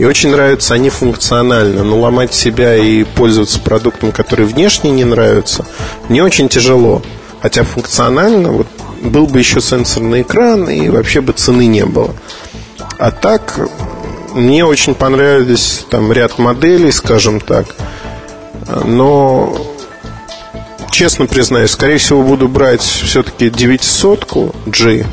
и 0.00 0.04
очень 0.06 0.30
нравятся 0.30 0.72
они 0.72 0.88
функционально. 0.88 1.84
Но 1.84 2.00
ломать 2.00 2.32
себя 2.32 2.74
и 2.74 3.04
пользоваться 3.04 3.60
продуктом, 3.60 4.12
который 4.12 4.46
внешне 4.46 4.90
не 4.90 5.04
нравится, 5.04 5.66
мне 6.08 6.24
очень 6.24 6.48
тяжело. 6.48 7.02
Хотя 7.42 7.64
функционально 7.64 8.50
вот, 8.50 8.66
был 9.02 9.26
бы 9.26 9.40
еще 9.40 9.60
сенсорный 9.60 10.22
экран, 10.22 10.70
и 10.70 10.88
вообще 10.88 11.20
бы 11.20 11.34
цены 11.34 11.66
не 11.66 11.84
было. 11.84 12.14
А 12.98 13.10
так, 13.10 13.60
мне 14.32 14.64
очень 14.64 14.94
понравились 14.94 15.84
там 15.90 16.10
ряд 16.12 16.38
моделей, 16.38 16.92
скажем 16.92 17.38
так. 17.38 17.66
Но, 18.86 19.54
честно 20.90 21.26
признаюсь, 21.26 21.72
скорее 21.72 21.98
всего, 21.98 22.22
буду 22.22 22.48
брать 22.48 22.80
все-таки 22.80 23.50
900 23.50 24.54
G 24.64 25.04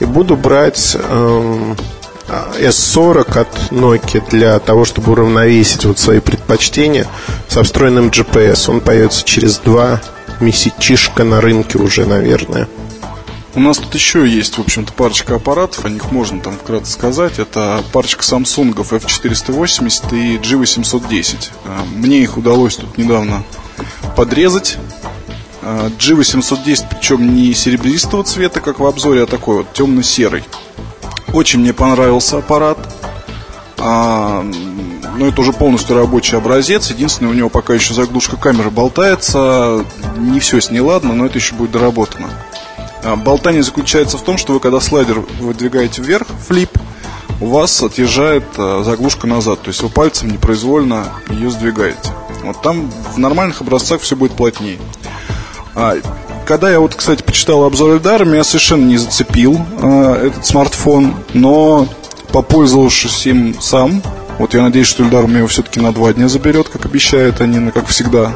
и 0.00 0.04
буду 0.06 0.34
брать 0.34 0.96
эм, 0.98 1.76
S40 2.58 3.38
от 3.38 3.72
Nokia 3.72 4.22
для 4.30 4.58
того, 4.58 4.84
чтобы 4.84 5.12
уравновесить 5.12 5.84
вот 5.84 5.98
свои 5.98 6.20
предпочтения 6.20 7.06
со 7.48 7.62
встроенным 7.62 8.08
GPS. 8.08 8.70
Он 8.70 8.80
появится 8.80 9.24
через 9.24 9.58
два 9.58 10.00
месячишка 10.40 11.24
на 11.24 11.40
рынке 11.40 11.78
уже, 11.78 12.06
наверное. 12.06 12.68
У 13.56 13.60
нас 13.60 13.78
тут 13.78 13.94
еще 13.94 14.28
есть, 14.28 14.58
в 14.58 14.60
общем-то, 14.60 14.92
парочка 14.92 15.36
аппаратов, 15.36 15.84
о 15.84 15.88
них 15.88 16.10
можно 16.10 16.40
там 16.40 16.56
вкратце 16.56 16.90
сказать. 16.90 17.38
Это 17.38 17.84
парочка 17.92 18.22
Samsung 18.22 18.74
F480 18.74 20.12
и 20.12 20.38
G810. 20.38 21.50
А, 21.64 21.84
мне 21.94 22.18
их 22.18 22.36
удалось 22.36 22.76
тут 22.76 22.98
недавно 22.98 23.44
подрезать. 24.16 24.76
А, 25.62 25.88
G810, 25.88 26.84
причем 26.90 27.32
не 27.36 27.54
серебристого 27.54 28.24
цвета, 28.24 28.60
как 28.60 28.80
в 28.80 28.86
обзоре, 28.86 29.22
а 29.22 29.26
такой 29.26 29.58
вот 29.58 29.72
темно-серый. 29.72 30.42
Очень 31.34 31.60
мне 31.60 31.72
понравился 31.72 32.38
аппарат. 32.38 32.78
А, 33.76 34.40
ну, 35.18 35.26
это 35.26 35.40
уже 35.40 35.52
полностью 35.52 35.96
рабочий 35.96 36.36
образец. 36.36 36.90
Единственное, 36.90 37.32
у 37.32 37.34
него 37.34 37.48
пока 37.48 37.74
еще 37.74 37.92
заглушка 37.92 38.36
камеры 38.36 38.70
болтается. 38.70 39.84
Не 40.16 40.38
все 40.38 40.60
с 40.60 40.70
ней 40.70 40.78
ладно, 40.78 41.12
но 41.12 41.26
это 41.26 41.38
еще 41.38 41.56
будет 41.56 41.72
доработано. 41.72 42.28
А, 43.02 43.16
болтание 43.16 43.64
заключается 43.64 44.16
в 44.16 44.22
том, 44.22 44.38
что 44.38 44.52
вы 44.52 44.60
когда 44.60 44.78
слайдер 44.78 45.24
выдвигаете 45.40 46.02
вверх, 46.02 46.28
флип, 46.46 46.70
у 47.40 47.46
вас 47.46 47.82
отъезжает 47.82 48.44
а, 48.56 48.84
заглушка 48.84 49.26
назад. 49.26 49.60
То 49.60 49.70
есть 49.70 49.82
вы 49.82 49.88
пальцем 49.88 50.30
непроизвольно 50.30 51.08
ее 51.30 51.50
сдвигаете. 51.50 52.12
Вот 52.44 52.62
там 52.62 52.92
в 53.12 53.18
нормальных 53.18 53.60
образцах 53.60 54.02
все 54.02 54.14
будет 54.14 54.34
плотнее. 54.34 54.78
А, 55.74 55.96
когда 56.46 56.70
я 56.70 56.80
вот, 56.80 56.94
кстати, 56.94 57.22
почитал 57.22 57.64
обзор 57.64 57.94
Эльдара, 57.94 58.24
меня 58.24 58.44
совершенно 58.44 58.84
не 58.84 58.96
зацепил 58.96 59.60
э, 59.80 60.28
этот 60.28 60.46
смартфон, 60.46 61.14
но 61.32 61.88
попользовавшись 62.32 63.26
им 63.26 63.60
сам, 63.60 64.02
вот 64.38 64.54
я 64.54 64.62
надеюсь, 64.62 64.88
что 64.88 65.04
Эльдар 65.04 65.26
меня 65.26 65.38
его 65.38 65.48
все-таки 65.48 65.80
на 65.80 65.92
два 65.92 66.12
дня 66.12 66.28
заберет, 66.28 66.68
как 66.68 66.86
обещают 66.86 67.40
они, 67.40 67.58
ну, 67.58 67.70
как 67.70 67.86
всегда. 67.86 68.32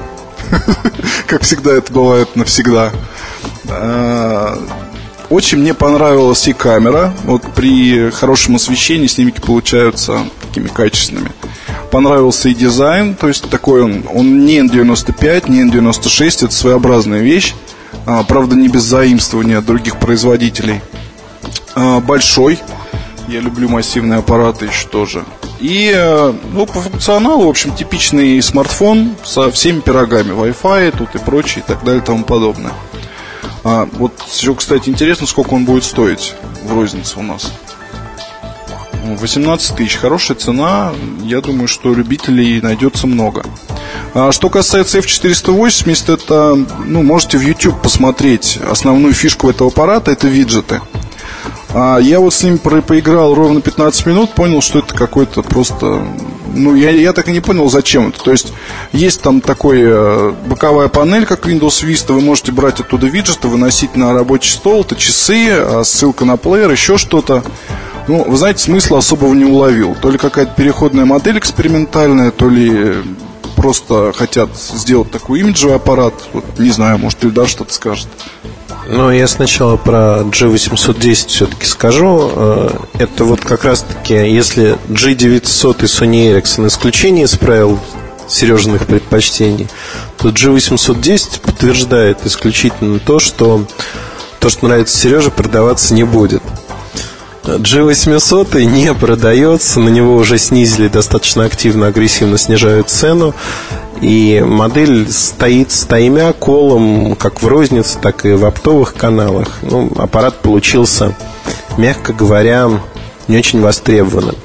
Как 1.27 1.43
всегда 1.43 1.75
это 1.75 1.93
бывает 1.93 2.35
навсегда. 2.35 2.91
А, 3.69 4.59
очень 5.29 5.59
мне 5.59 5.75
понравилась 5.75 6.49
и 6.49 6.55
камера. 6.55 7.13
Вот 7.25 7.43
при 7.55 8.11
хорошем 8.11 8.57
освещении 8.57 9.09
снимки 9.09 9.41
получаются 9.41 10.21
такими 10.41 10.69
качественными. 10.69 11.33
Понравился 11.91 12.49
и 12.49 12.55
дизайн, 12.55 13.15
то 13.15 13.29
есть 13.29 13.51
такой 13.51 13.83
он, 13.83 14.05
он 14.15 14.47
не 14.47 14.61
N95, 14.61 15.51
не 15.51 15.69
N96, 15.69 16.47
это 16.47 16.55
своеобразная 16.55 17.21
вещь. 17.21 17.55
А, 18.07 18.23
правда, 18.23 18.57
не 18.57 18.69
без 18.69 18.83
заимствования 18.83 19.59
от 19.59 19.67
других 19.67 19.99
производителей. 19.99 20.81
А, 21.75 22.01
большой, 22.01 22.59
я 23.29 23.41
люблю 23.41 23.69
массивные 23.69 24.21
аппараты 24.21 24.67
еще 24.67 24.89
тоже. 24.89 25.25
И 25.61 25.93
э, 25.95 26.33
ну, 26.53 26.67
по 26.67 26.81
функционалу, 26.81 27.47
в 27.47 27.49
общем, 27.49 27.75
типичный 27.75 28.41
смартфон 28.41 29.17
со 29.25 29.51
всеми 29.51 29.81
пирогами. 29.81 30.33
Wi-Fi 30.33 30.97
тут 30.97 31.15
и 31.15 31.19
прочее, 31.19 31.65
и 31.65 31.69
так 31.69 31.85
далее, 31.85 32.01
и 32.01 32.05
тому 32.05 32.25
подобное. 32.25 32.73
А, 33.65 33.89
вот 33.93 34.13
еще, 34.33 34.55
кстати, 34.55 34.89
интересно, 34.89 35.27
сколько 35.27 35.55
он 35.55 35.65
будет 35.65 35.85
стоить 35.85 36.35
в 36.65 36.73
рознице 36.73 37.19
у 37.19 37.23
нас. 37.23 37.53
18 39.05 39.77
тысяч. 39.77 39.97
Хорошая 39.97 40.37
цена. 40.37 40.93
Я 41.23 41.41
думаю, 41.41 41.67
что 41.69 41.93
любителей 41.93 42.61
найдется 42.61 43.07
много. 43.07 43.45
А 44.15 44.33
что 44.33 44.49
касается 44.51 44.99
F480, 44.99 46.15
это, 46.15 46.59
ну, 46.87 47.03
можете 47.03 47.39
в 47.39 47.43
YouTube 47.43 47.81
посмотреть. 47.81 48.59
Основную 48.69 49.15
фишку 49.15 49.51
этого 49.51 49.71
аппарата 49.71 50.11
это 50.11 50.29
виджеты. 50.29 50.81
А 51.71 51.99
я 51.99 52.19
вот 52.21 52.33
с 52.33 52.43
ним 52.43 52.59
поиграл 52.59 53.35
ровно 53.35 53.61
15 53.61 54.07
минут, 54.07 54.35
понял, 54.35 54.63
что 54.63 54.79
это 54.79 54.95
какой-то 54.95 55.43
просто... 55.43 56.03
Ну, 56.55 56.75
я, 56.75 56.91
я 56.91 57.13
так 57.13 57.29
и 57.29 57.33
не 57.33 57.41
понял, 57.41 57.69
зачем 57.69 58.09
это. 58.09 58.25
То 58.25 58.33
есть, 58.33 58.53
есть 58.93 59.21
там 59.21 59.43
такой 59.43 59.81
э, 59.83 60.33
боковая 60.47 60.89
панель, 60.89 61.27
как 61.27 61.47
Windows 61.47 61.85
Vista, 61.87 62.15
вы 62.15 62.23
можете 62.23 62.53
брать 62.53 62.81
оттуда 62.81 63.07
виджеты, 63.07 63.49
выносить 63.49 63.97
на 63.97 64.15
рабочий 64.15 64.53
стол, 64.53 64.81
это 64.81 64.97
часы, 64.97 65.51
а 65.51 65.83
ссылка 65.85 66.25
на 66.25 66.39
плеер, 66.39 66.71
еще 66.71 66.97
что-то. 66.97 67.45
Ну, 68.09 68.25
вы 68.25 68.37
знаете, 68.39 68.65
смысла 68.65 68.99
особого 68.99 69.35
не 69.35 69.45
уловил. 69.45 69.95
То 70.01 70.11
ли 70.11 70.17
какая-то 70.17 70.55
переходная 70.57 71.05
модель 71.05 71.39
экспериментальная, 71.39 72.31
то 72.31 72.49
ли 72.49 72.95
просто 73.59 74.13
хотят 74.17 74.51
сделать 74.57 75.11
такой 75.11 75.41
имиджевый 75.41 75.77
аппарат. 75.77 76.15
Вот, 76.33 76.45
не 76.59 76.71
знаю, 76.71 76.99
может, 76.99 77.25
Ильдар 77.25 77.49
что-то 77.49 77.75
скажет. 77.75 78.07
Ну, 78.87 79.11
я 79.11 79.29
сначала 79.29 79.77
про 79.77 80.23
G810 80.23 81.29
все-таки 81.29 81.67
скажу. 81.67 82.31
Э, 82.35 82.71
это 82.99 83.25
вот 83.25 83.41
как 83.41 83.65
раз-таки, 83.65 84.15
если 84.15 84.79
G900 84.89 85.83
и 85.83 85.85
Sony 85.85 86.33
Ericsson 86.33 86.69
исключение 86.69 87.25
из 87.25 87.37
правил 87.37 87.79
Сережиных 88.29 88.87
предпочтений, 88.87 89.69
то 90.17 90.29
G810 90.29 91.41
подтверждает 91.41 92.25
исключительно 92.25 92.99
то, 92.99 93.19
что 93.19 93.65
то, 94.39 94.51
что 94.51 94.69
нравится 94.69 94.97
Сереже, 94.97 95.31
продаваться 95.31 95.95
не 95.95 96.05
будет. 96.05 96.43
G800 97.45 98.63
не 98.65 98.93
продается, 98.95 99.81
на 99.81 99.89
него 99.89 100.17
уже 100.17 100.39
снизили 100.39 100.89
достаточно 100.89 101.45
активно, 101.45 101.87
агрессивно 101.87 102.39
снижают 102.39 102.91
цену. 102.91 103.35
И 104.01 104.45
модель 104.47 105.11
стоит 105.11 105.73
с 105.73 105.85
таймя 105.85 106.33
колом 106.33 107.17
как 107.17 107.43
в 107.43 107.47
рознице, 107.47 107.99
так 108.01 108.25
и 108.25 108.33
в 108.33 108.45
оптовых 108.45 108.95
каналах. 108.95 109.59
Ну, 109.63 109.91
аппарат 109.97 110.37
получился, 110.37 111.15
мягко 111.77 112.13
говоря, 112.13 112.71
не 113.29 113.39
очень 113.39 113.61
востребованным. 113.61 114.37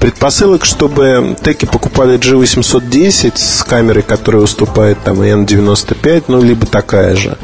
Предпосылок, 0.00 0.64
чтобы 0.64 1.36
теки 1.42 1.66
покупали 1.66 2.18
G810 2.18 3.32
с 3.36 3.62
камерой, 3.64 4.02
которая 4.02 4.42
уступает 4.42 4.98
там 5.04 5.22
и 5.22 5.28
N95, 5.28 6.24
ну, 6.28 6.42
либо 6.42 6.66
такая 6.66 7.14
же, 7.14 7.38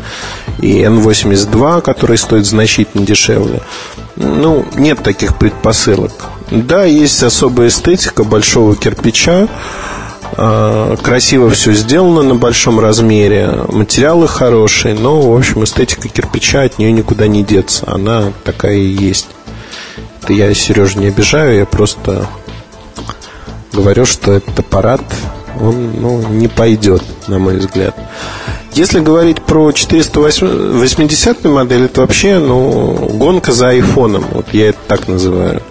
и 0.59 0.81
N82, 0.81 1.83
которая 1.83 2.19
стоит 2.19 2.47
значительно 2.47 3.05
дешевле. 3.07 3.61
Ну, 4.17 4.67
нет 4.75 5.03
таких 5.03 5.39
предпосылок. 5.39 6.13
Да, 6.51 6.85
есть 6.85 7.23
особая 7.23 7.69
эстетика 7.69 8.25
большого 8.25 8.75
кирпича, 8.75 9.49
а, 10.37 10.97
Красиво 10.97 11.51
все 11.51 11.73
сделано 11.73 12.23
на 12.23 12.35
большом 12.35 12.81
размере, 12.81 13.51
материалы 13.69 14.29
хорошие, 14.29 14.95
но, 14.95 15.21
в 15.21 15.37
общем, 15.37 15.65
эстетика 15.65 16.09
кирпича 16.09 16.63
от 16.63 16.79
нее 16.79 16.93
никуда 16.93 17.27
не 17.27 17.43
деться. 17.43 17.85
Она 17.87 18.33
такая 18.45 18.77
и 18.77 18.87
есть. 18.87 19.29
Это 20.23 20.33
я 20.33 20.53
Сережу 20.55 20.99
не 20.99 21.07
обижаю, 21.07 21.59
я 21.59 21.67
просто 21.67 22.27
говорю, 23.73 24.05
что 24.05 24.33
этот 24.33 24.59
аппарат, 24.59 25.03
он 25.61 26.01
ну, 26.01 26.27
не 26.29 26.49
пойдет, 26.49 27.03
на 27.27 27.39
мой 27.39 27.57
взгляд. 27.57 27.97
Если 28.73 29.01
говорить 29.01 29.43
про 29.43 29.73
480 29.73 31.45
модель, 31.45 31.85
это 31.85 32.03
вообще 32.03 32.39
ну, 32.39 32.93
гонка 33.15 33.53
за 33.53 33.71
айфоном. 33.71 34.25
Вот 34.33 34.47
я 34.53 34.69
это 34.69 34.79
так 34.87 35.09
называю. 35.09 35.63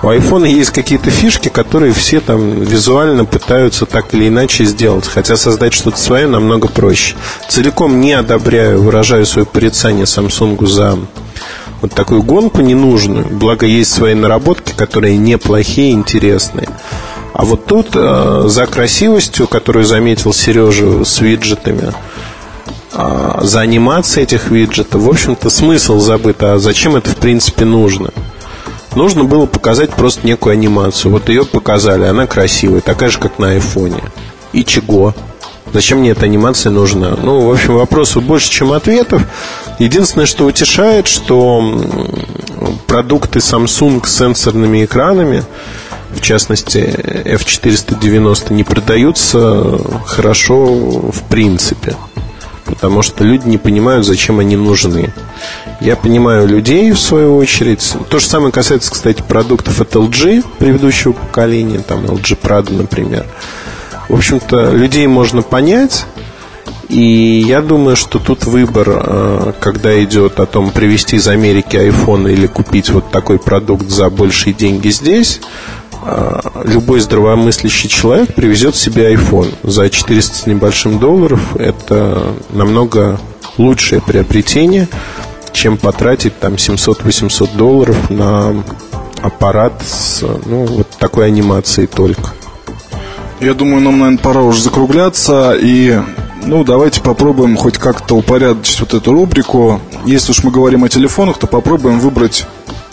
У 0.00 0.06
iPhone 0.06 0.46
есть 0.46 0.70
какие-то 0.70 1.10
фишки, 1.10 1.48
которые 1.48 1.92
все 1.92 2.20
там 2.20 2.60
визуально 2.60 3.24
пытаются 3.24 3.84
так 3.84 4.14
или 4.14 4.28
иначе 4.28 4.64
сделать. 4.64 5.08
Хотя 5.08 5.36
создать 5.36 5.72
что-то 5.72 5.98
свое 5.98 6.28
намного 6.28 6.68
проще. 6.68 7.16
Целиком 7.48 8.00
не 8.00 8.12
одобряю, 8.12 8.80
выражаю 8.80 9.26
свое 9.26 9.44
порицание 9.44 10.04
Samsung 10.04 10.64
за 10.66 10.96
вот 11.80 11.92
такую 11.92 12.22
гонку 12.22 12.60
ненужную. 12.60 13.26
Благо 13.26 13.66
есть 13.66 13.92
свои 13.92 14.14
наработки, 14.14 14.72
которые 14.76 15.16
неплохие, 15.16 15.92
интересные. 15.92 16.68
А 17.32 17.44
вот 17.44 17.66
тут 17.66 17.90
э, 17.94 18.44
за 18.46 18.66
красивостью, 18.66 19.46
которую 19.46 19.84
заметил 19.84 20.32
Сережа 20.32 21.04
с 21.04 21.20
виджетами, 21.20 21.92
э, 22.92 23.38
за 23.42 23.60
анимацией 23.60 24.24
этих 24.24 24.50
виджетов, 24.50 25.02
в 25.02 25.08
общем-то, 25.08 25.50
смысл 25.50 26.00
забыт. 26.00 26.42
А 26.42 26.58
зачем 26.58 26.96
это, 26.96 27.10
в 27.10 27.16
принципе, 27.16 27.64
нужно? 27.64 28.10
Нужно 28.94 29.22
было 29.22 29.46
показать 29.46 29.90
просто 29.90 30.26
некую 30.26 30.54
анимацию. 30.54 31.12
Вот 31.12 31.28
ее 31.28 31.44
показали, 31.44 32.04
она 32.04 32.26
красивая, 32.26 32.80
такая 32.80 33.10
же, 33.10 33.18
как 33.18 33.38
на 33.38 33.50
айфоне. 33.50 34.02
И 34.52 34.64
чего? 34.64 35.14
Зачем 35.72 35.98
мне 35.98 36.10
эта 36.10 36.24
анимация 36.24 36.70
нужна? 36.72 37.16
Ну, 37.22 37.46
в 37.46 37.52
общем, 37.52 37.74
вопросов 37.74 38.24
больше, 38.24 38.50
чем 38.50 38.72
ответов. 38.72 39.22
Единственное, 39.78 40.26
что 40.26 40.46
утешает, 40.46 41.06
что 41.06 41.80
продукты 42.86 43.38
Samsung 43.38 44.04
с 44.06 44.16
сенсорными 44.16 44.84
экранами, 44.84 45.44
в 46.10 46.20
частности 46.20 46.78
F490, 46.78 48.52
не 48.52 48.64
продаются 48.64 49.78
хорошо 50.06 50.64
в 50.66 51.22
принципе. 51.28 51.96
Потому 52.64 53.02
что 53.02 53.24
люди 53.24 53.48
не 53.48 53.56
понимают, 53.56 54.04
зачем 54.04 54.40
они 54.40 54.56
нужны. 54.56 55.12
Я 55.80 55.96
понимаю 55.96 56.46
людей, 56.46 56.92
в 56.92 57.00
свою 57.00 57.36
очередь. 57.36 57.94
То 58.10 58.18
же 58.18 58.26
самое 58.26 58.52
касается, 58.52 58.90
кстати, 58.90 59.22
продуктов 59.26 59.80
от 59.80 59.94
LG 59.94 60.44
предыдущего 60.58 61.12
поколения, 61.12 61.78
там 61.78 62.04
LG 62.04 62.38
Prado, 62.40 62.76
например. 62.76 63.24
В 64.08 64.14
общем-то, 64.14 64.72
людей 64.72 65.06
можно 65.06 65.40
понять, 65.40 66.04
и 66.88 67.44
я 67.46 67.60
думаю, 67.60 67.96
что 67.96 68.18
тут 68.18 68.44
выбор, 68.44 68.88
э, 68.88 69.52
когда 69.60 70.02
идет 70.02 70.40
о 70.40 70.46
том, 70.46 70.70
привезти 70.70 71.16
из 71.16 71.28
Америки 71.28 71.76
iPhone 71.76 72.32
или 72.32 72.46
купить 72.46 72.88
вот 72.90 73.10
такой 73.10 73.38
продукт 73.38 73.90
за 73.90 74.08
большие 74.08 74.54
деньги 74.54 74.88
здесь, 74.88 75.40
э, 76.02 76.40
любой 76.64 77.00
здравомыслящий 77.00 77.90
человек 77.90 78.32
привезет 78.34 78.74
себе 78.74 79.12
iPhone 79.12 79.52
за 79.62 79.90
400 79.90 80.34
с 80.34 80.46
небольшим 80.46 80.98
долларов. 80.98 81.56
Это 81.56 82.32
намного 82.52 83.20
лучшее 83.58 84.00
приобретение, 84.00 84.88
чем 85.52 85.76
потратить 85.76 86.38
там 86.40 86.54
700-800 86.54 87.54
долларов 87.54 88.08
на 88.08 88.64
аппарат 89.20 89.74
с 89.82 90.22
ну, 90.46 90.64
вот 90.64 90.88
такой 90.98 91.26
анимацией 91.26 91.86
только. 91.86 92.30
Я 93.40 93.52
думаю, 93.52 93.82
нам, 93.82 93.98
наверное, 93.98 94.18
пора 94.18 94.42
уже 94.42 94.62
закругляться 94.62 95.54
и 95.60 96.00
ну, 96.48 96.64
давайте 96.64 97.02
попробуем 97.02 97.56
хоть 97.56 97.76
как-то 97.76 98.16
упорядочить 98.16 98.80
вот 98.80 98.94
эту 98.94 99.12
рубрику. 99.12 99.82
Если 100.06 100.32
уж 100.32 100.42
мы 100.42 100.50
говорим 100.50 100.82
о 100.82 100.88
телефонах, 100.88 101.36
то 101.36 101.46
попробуем 101.46 102.00
выбрать 102.00 102.46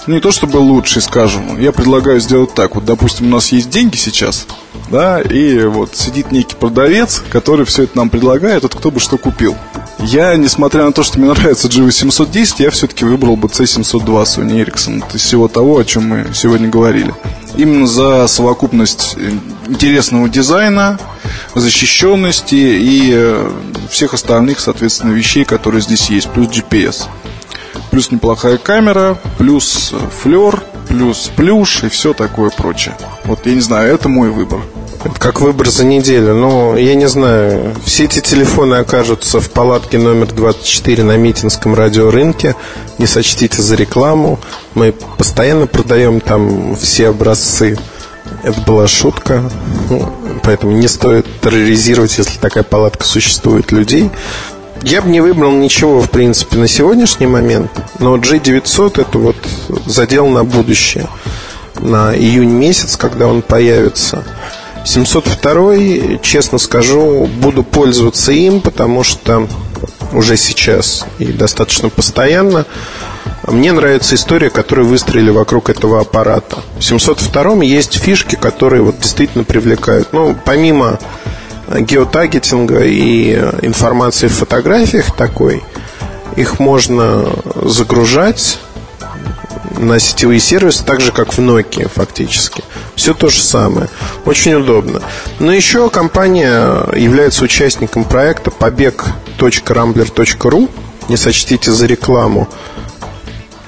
не 0.08 0.20
то 0.20 0.34
чтобы 0.34 0.58
лучший, 0.58 1.02
скажем. 1.02 1.58
Я 1.58 1.72
предлагаю 1.72 2.20
сделать 2.20 2.54
так. 2.54 2.76
Вот, 2.76 2.84
допустим, 2.84 3.28
у 3.28 3.30
нас 3.30 3.54
есть 3.54 3.70
деньги 3.70 3.96
сейчас, 3.96 4.46
да, 4.92 5.22
и 5.22 5.64
вот 5.64 5.96
сидит 5.96 6.34
некий 6.34 6.56
продавец, 6.56 7.24
который 7.30 7.66
все 7.66 7.84
это 7.84 7.98
нам 7.98 8.10
предлагает, 8.10 8.64
вот 8.64 8.76
кто 8.76 8.92
бы 8.92 9.00
что 9.00 9.18
купил. 9.18 9.56
Я, 10.08 10.36
несмотря 10.36 10.86
на 10.86 10.92
то, 10.92 11.02
что 11.02 11.18
мне 11.18 11.28
нравится 11.30 11.68
G810, 11.68 12.56
я 12.60 12.70
все-таки 12.70 13.04
выбрал 13.06 13.36
бы 13.36 13.48
C702 13.48 14.24
Sony 14.24 14.64
Ericsson. 14.64 15.04
из 15.16 15.22
всего 15.22 15.48
того, 15.48 15.80
о 15.80 15.84
чем 15.84 16.08
мы 16.08 16.28
сегодня 16.32 16.70
говорили. 16.70 17.12
Именно 17.58 17.88
за 17.88 18.28
совокупность 18.28 19.16
э, 19.18 19.32
интересного 19.68 20.30
дизайна, 20.30 21.00
защищенности 21.56 22.54
и 22.54 23.14
э, 23.16 23.52
всех 23.90 24.14
остальных, 24.14 24.60
соответственно, 24.60 25.12
вещей, 25.12 25.44
которые 25.44 25.82
здесь 25.82 26.12
есть, 26.12 26.30
плюс 26.30 26.50
GPS. 26.50 27.08
Плюс 27.90 28.12
неплохая 28.12 28.58
камера, 28.60 29.18
плюс 29.40 29.92
флер, 30.22 30.62
плюс 30.88 31.32
плюш 31.36 31.84
и 31.84 31.90
все 31.90 32.14
такое 32.14 32.52
прочее. 32.52 32.96
Вот 33.24 33.48
я 33.48 33.56
не 33.56 33.62
знаю, 33.62 33.92
это 33.92 34.08
мой 34.08 34.30
выбор. 34.30 34.62
Как 35.20 35.40
выбор 35.40 35.70
за 35.70 35.86
неделю. 35.86 36.34
Ну, 36.34 36.76
я 36.76 36.96
не 36.96 37.08
знаю, 37.08 37.76
все 37.86 38.06
эти 38.06 38.22
телефоны 38.22 38.76
окажутся 38.76 39.40
в 39.40 39.52
палатке 39.52 40.00
номер 40.00 40.32
24 40.32 41.04
на 41.04 41.16
Митинском 41.16 41.76
радиорынке. 41.76 42.56
Не 42.98 43.06
сочтите 43.06 43.62
за 43.62 43.76
рекламу. 43.76 44.40
Мы 44.74 44.94
постоянно 45.18 45.68
продаем 45.68 46.22
там 46.22 46.76
все 46.76 47.10
образцы 47.10 47.78
Это 48.44 48.60
была 48.62 48.88
шутка. 48.88 49.44
Ну, 49.90 50.12
поэтому 50.42 50.72
не 50.72 50.88
стоит 50.88 51.28
терроризировать, 51.42 52.18
если 52.18 52.40
такая 52.40 52.64
палатка 52.64 53.06
существует, 53.06 53.72
людей. 53.72 54.10
Я 54.82 55.02
бы 55.02 55.10
не 55.10 55.22
выбрал 55.22 55.52
ничего, 55.52 56.02
в 56.02 56.10
принципе, 56.10 56.58
на 56.58 56.68
сегодняшний 56.68 57.28
момент. 57.28 57.72
Но 58.00 58.18
G900 58.18 59.02
это 59.02 59.18
вот 59.20 59.36
задел 59.86 60.28
на 60.28 60.44
будущее. 60.44 61.08
На 61.80 62.16
июнь 62.16 62.50
месяц, 62.50 62.98
когда 62.98 63.28
он 63.28 63.44
появится. 63.44 64.24
702, 64.86 66.20
честно 66.22 66.58
скажу, 66.58 67.26
буду 67.26 67.64
пользоваться 67.64 68.32
им, 68.32 68.62
потому 68.62 69.04
что 69.04 69.48
уже 70.14 70.38
сейчас 70.38 71.06
и 71.20 71.26
достаточно 71.26 71.90
постоянно 71.90 72.66
мне 73.48 73.72
нравится 73.74 74.16
история, 74.16 74.50
которую 74.50 74.88
выстроили 74.88 75.30
вокруг 75.30 75.70
этого 75.70 76.02
аппарата. 76.02 76.58
В 76.80 76.84
702 76.84 77.64
есть 77.64 77.94
фишки, 77.94 78.36
которые 78.36 78.82
вот 78.82 79.00
действительно 79.00 79.44
привлекают. 79.44 80.14
Ну, 80.14 80.36
помимо 80.46 81.00
геотагетинга 81.70 82.84
и 82.84 83.34
информации 83.62 84.28
в 84.28 84.34
фотографиях 84.34 85.16
такой, 85.16 85.64
их 86.36 86.60
можно 86.60 87.30
загружать 87.64 88.60
на 89.78 90.00
сетевые 90.00 90.40
сервисы, 90.40 90.84
так 90.84 91.02
же, 91.02 91.12
как 91.12 91.34
в 91.34 91.40
Nokia 91.40 91.90
фактически. 91.94 92.64
Все 92.96 93.14
то 93.14 93.30
же 93.30 93.42
самое. 93.42 93.90
Очень 94.26 94.56
удобно. 94.56 95.02
Но 95.40 95.54
еще 95.54 95.90
компания 95.90 96.86
является 96.96 97.44
участником 97.44 98.06
проекта 98.06 98.52
побег.rambler.ru. 98.52 100.70
Не 101.10 101.18
сочтите 101.18 101.72
за 101.72 101.86
рекламу. 101.86 102.48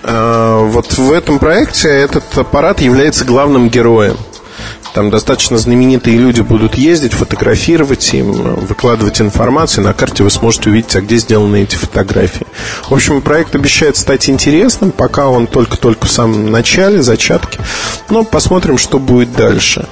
А, 0.03 0.63
вот 0.63 0.97
в 0.97 1.11
этом 1.11 1.39
проекте 1.39 1.89
этот 1.89 2.37
аппарат 2.37 2.79
является 2.81 3.25
главным 3.25 3.69
героем. 3.69 4.17
Там 4.93 5.09
достаточно 5.11 5.57
знаменитые 5.57 6.17
люди 6.17 6.41
будут 6.41 6.75
ездить, 6.75 7.13
фотографировать 7.13 8.13
им, 8.13 8.31
выкладывать 8.31 9.21
информацию. 9.21 9.83
На 9.83 9.93
карте 9.93 10.23
вы 10.23 10.31
сможете 10.31 10.69
увидеть, 10.71 10.95
а 10.95 11.01
где 11.01 11.17
сделаны 11.17 11.63
эти 11.63 11.75
фотографии. 11.75 12.47
В 12.89 12.93
общем, 12.93 13.21
проект 13.21 13.53
обещает 13.53 13.95
стать 13.95 14.29
интересным, 14.29 14.91
пока 14.91 15.27
он 15.27 15.45
только-только 15.45 16.07
в 16.07 16.11
самом 16.11 16.49
начале, 16.49 17.03
зачатке. 17.03 17.59
Но 18.09 18.23
посмотрим, 18.23 18.77
что 18.77 18.97
будет 18.97 19.33
дальше. 19.33 19.87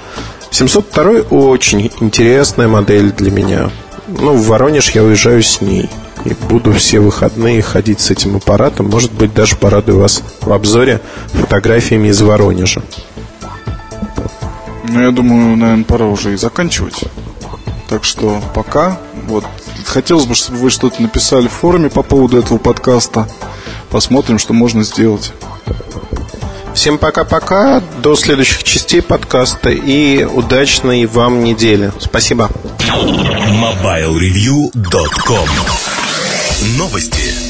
702 0.49 1.03
очень 1.29 1.91
интересная 1.99 2.67
модель 2.67 3.11
для 3.11 3.29
меня. 3.29 3.69
Ну, 4.07 4.33
в 4.33 4.47
Воронеж 4.47 4.91
я 4.91 5.03
уезжаю 5.03 5.43
с 5.43 5.61
ней. 5.61 5.89
И 6.23 6.33
буду 6.49 6.73
все 6.73 6.99
выходные 6.99 7.61
ходить 7.61 7.99
с 7.99 8.09
этим 8.09 8.37
аппаратом. 8.37 8.87
Может 8.89 9.11
быть, 9.11 9.33
даже 9.33 9.55
порадую 9.55 9.99
вас 9.99 10.23
в 10.41 10.51
обзоре 10.51 11.01
фотографиями 11.33 12.07
из 12.07 12.21
Воронежа. 12.21 12.81
Ну, 14.87 15.01
я 15.01 15.11
думаю, 15.11 15.57
наверное, 15.57 15.83
пора 15.83 16.05
уже 16.05 16.33
и 16.33 16.37
заканчивать. 16.37 17.03
Так 17.89 18.03
что 18.03 18.41
пока. 18.53 18.99
Вот. 19.27 19.45
Хотелось 19.85 20.25
бы, 20.25 20.35
чтобы 20.35 20.59
вы 20.59 20.69
что-то 20.69 21.01
написали 21.01 21.47
в 21.47 21.51
форуме 21.51 21.89
по 21.89 22.03
поводу 22.03 22.37
этого 22.37 22.57
подкаста. 22.57 23.27
Посмотрим, 23.89 24.39
что 24.39 24.53
можно 24.53 24.83
сделать. 24.83 25.33
Всем 26.73 26.97
пока-пока. 26.97 27.81
До 28.01 28.15
следующих 28.15 28.63
частей 28.63 29.01
подкаста 29.01 29.69
и 29.69 30.25
удачной 30.25 31.05
вам 31.05 31.43
недели. 31.43 31.91
Спасибо. 31.99 32.49
MobileReview.com 32.79 35.49
Новости. 36.77 37.44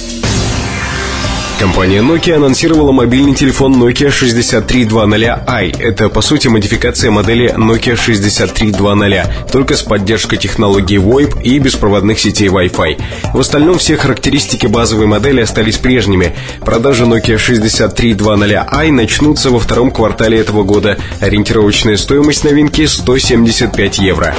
Компания 1.59 2.01
Nokia 2.01 2.35
анонсировала 2.35 2.91
мобильный 2.91 3.33
телефон 3.33 3.81
Nokia 3.81 4.09
6320i. 4.09 5.81
Это, 5.81 6.09
по 6.09 6.19
сути, 6.19 6.49
модификация 6.49 7.11
модели 7.11 7.53
Nokia 7.55 7.95
6320, 7.95 9.51
только 9.53 9.77
с 9.77 9.81
поддержкой 9.81 10.35
технологии 10.35 10.99
VoIP 10.99 11.41
и 11.41 11.57
беспроводных 11.59 12.19
сетей 12.19 12.49
Wi-Fi. 12.49 13.01
В 13.33 13.39
остальном 13.39 13.77
все 13.77 13.95
характеристики 13.95 14.65
базовой 14.65 15.05
модели 15.05 15.39
остались 15.39 15.77
прежними. 15.77 16.35
Продажи 16.59 17.05
Nokia 17.05 17.37
6320i 17.37 18.91
начнутся 18.91 19.49
во 19.49 19.59
втором 19.59 19.91
квартале 19.91 20.37
этого 20.39 20.63
года. 20.63 20.97
Ориентировочная 21.21 21.95
стоимость 21.95 22.43
новинки 22.43 22.85
175 22.85 23.99
евро. 23.99 24.35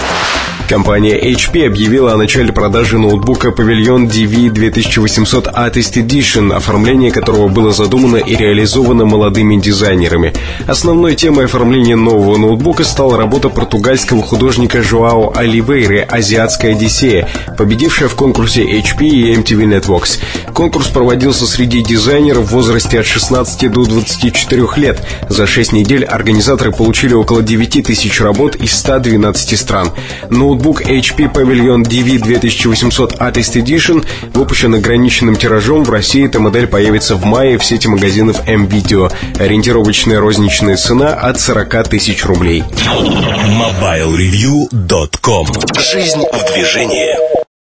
Компания 0.68 1.16
HP 1.16 1.64
объявила 1.64 2.12
о 2.12 2.16
начале 2.16 2.52
продажи 2.52 2.98
ноутбука 2.98 3.50
Pavilion 3.50 4.08
DV 4.08 4.50
2800 4.50 5.46
Artist 5.46 5.94
Edition, 5.94 6.52
оформление 6.52 7.05
которого 7.10 7.48
было 7.48 7.72
задумано 7.72 8.16
и 8.16 8.36
реализовано 8.36 9.04
молодыми 9.04 9.60
дизайнерами. 9.60 10.32
Основной 10.66 11.14
темой 11.14 11.46
оформления 11.46 11.96
нового 11.96 12.36
ноутбука 12.36 12.84
стала 12.84 13.16
работа 13.16 13.48
португальского 13.48 14.22
художника 14.22 14.82
Жоао 14.82 15.32
Оливейры 15.34 16.00
«Азиатская 16.00 16.72
Одиссея», 16.72 17.28
победившая 17.56 18.08
в 18.08 18.14
конкурсе 18.14 18.64
HP 18.64 19.06
и 19.06 19.34
MTV 19.34 19.80
Networks. 19.80 20.18
Конкурс 20.52 20.88
проводился 20.88 21.46
среди 21.46 21.82
дизайнеров 21.82 22.46
в 22.46 22.52
возрасте 22.52 23.00
от 23.00 23.06
16 23.06 23.70
до 23.70 23.84
24 23.84 24.66
лет. 24.76 25.02
За 25.28 25.46
6 25.46 25.72
недель 25.72 26.04
организаторы 26.04 26.72
получили 26.72 27.14
около 27.14 27.42
9 27.42 27.84
тысяч 27.84 28.20
работ 28.20 28.56
из 28.56 28.72
112 28.76 29.58
стран. 29.58 29.92
Ноутбук 30.30 30.82
HP 30.82 31.32
Pavilion 31.32 31.82
DV 31.82 32.22
2800 32.22 33.14
Artist 33.14 33.62
Edition 33.62 34.04
выпущен 34.32 34.74
ограниченным 34.74 35.36
тиражом. 35.36 35.84
В 35.84 35.90
России 35.90 36.26
эта 36.26 36.40
модель 36.40 36.66
появится 36.66 36.95
в 37.16 37.24
мае 37.24 37.58
в 37.58 37.64
сети 37.64 37.88
магазинов 37.88 38.46
M-Video. 38.46 39.12
Ориентировочная 39.38 40.20
розничная 40.20 40.76
цена 40.76 41.14
от 41.14 41.40
40 41.40 41.88
тысяч 41.88 42.24
рублей. 42.24 42.62
MobileReview.com 42.62 45.46
Жизнь 45.78 46.22
в 46.32 46.52
движении. 46.52 47.45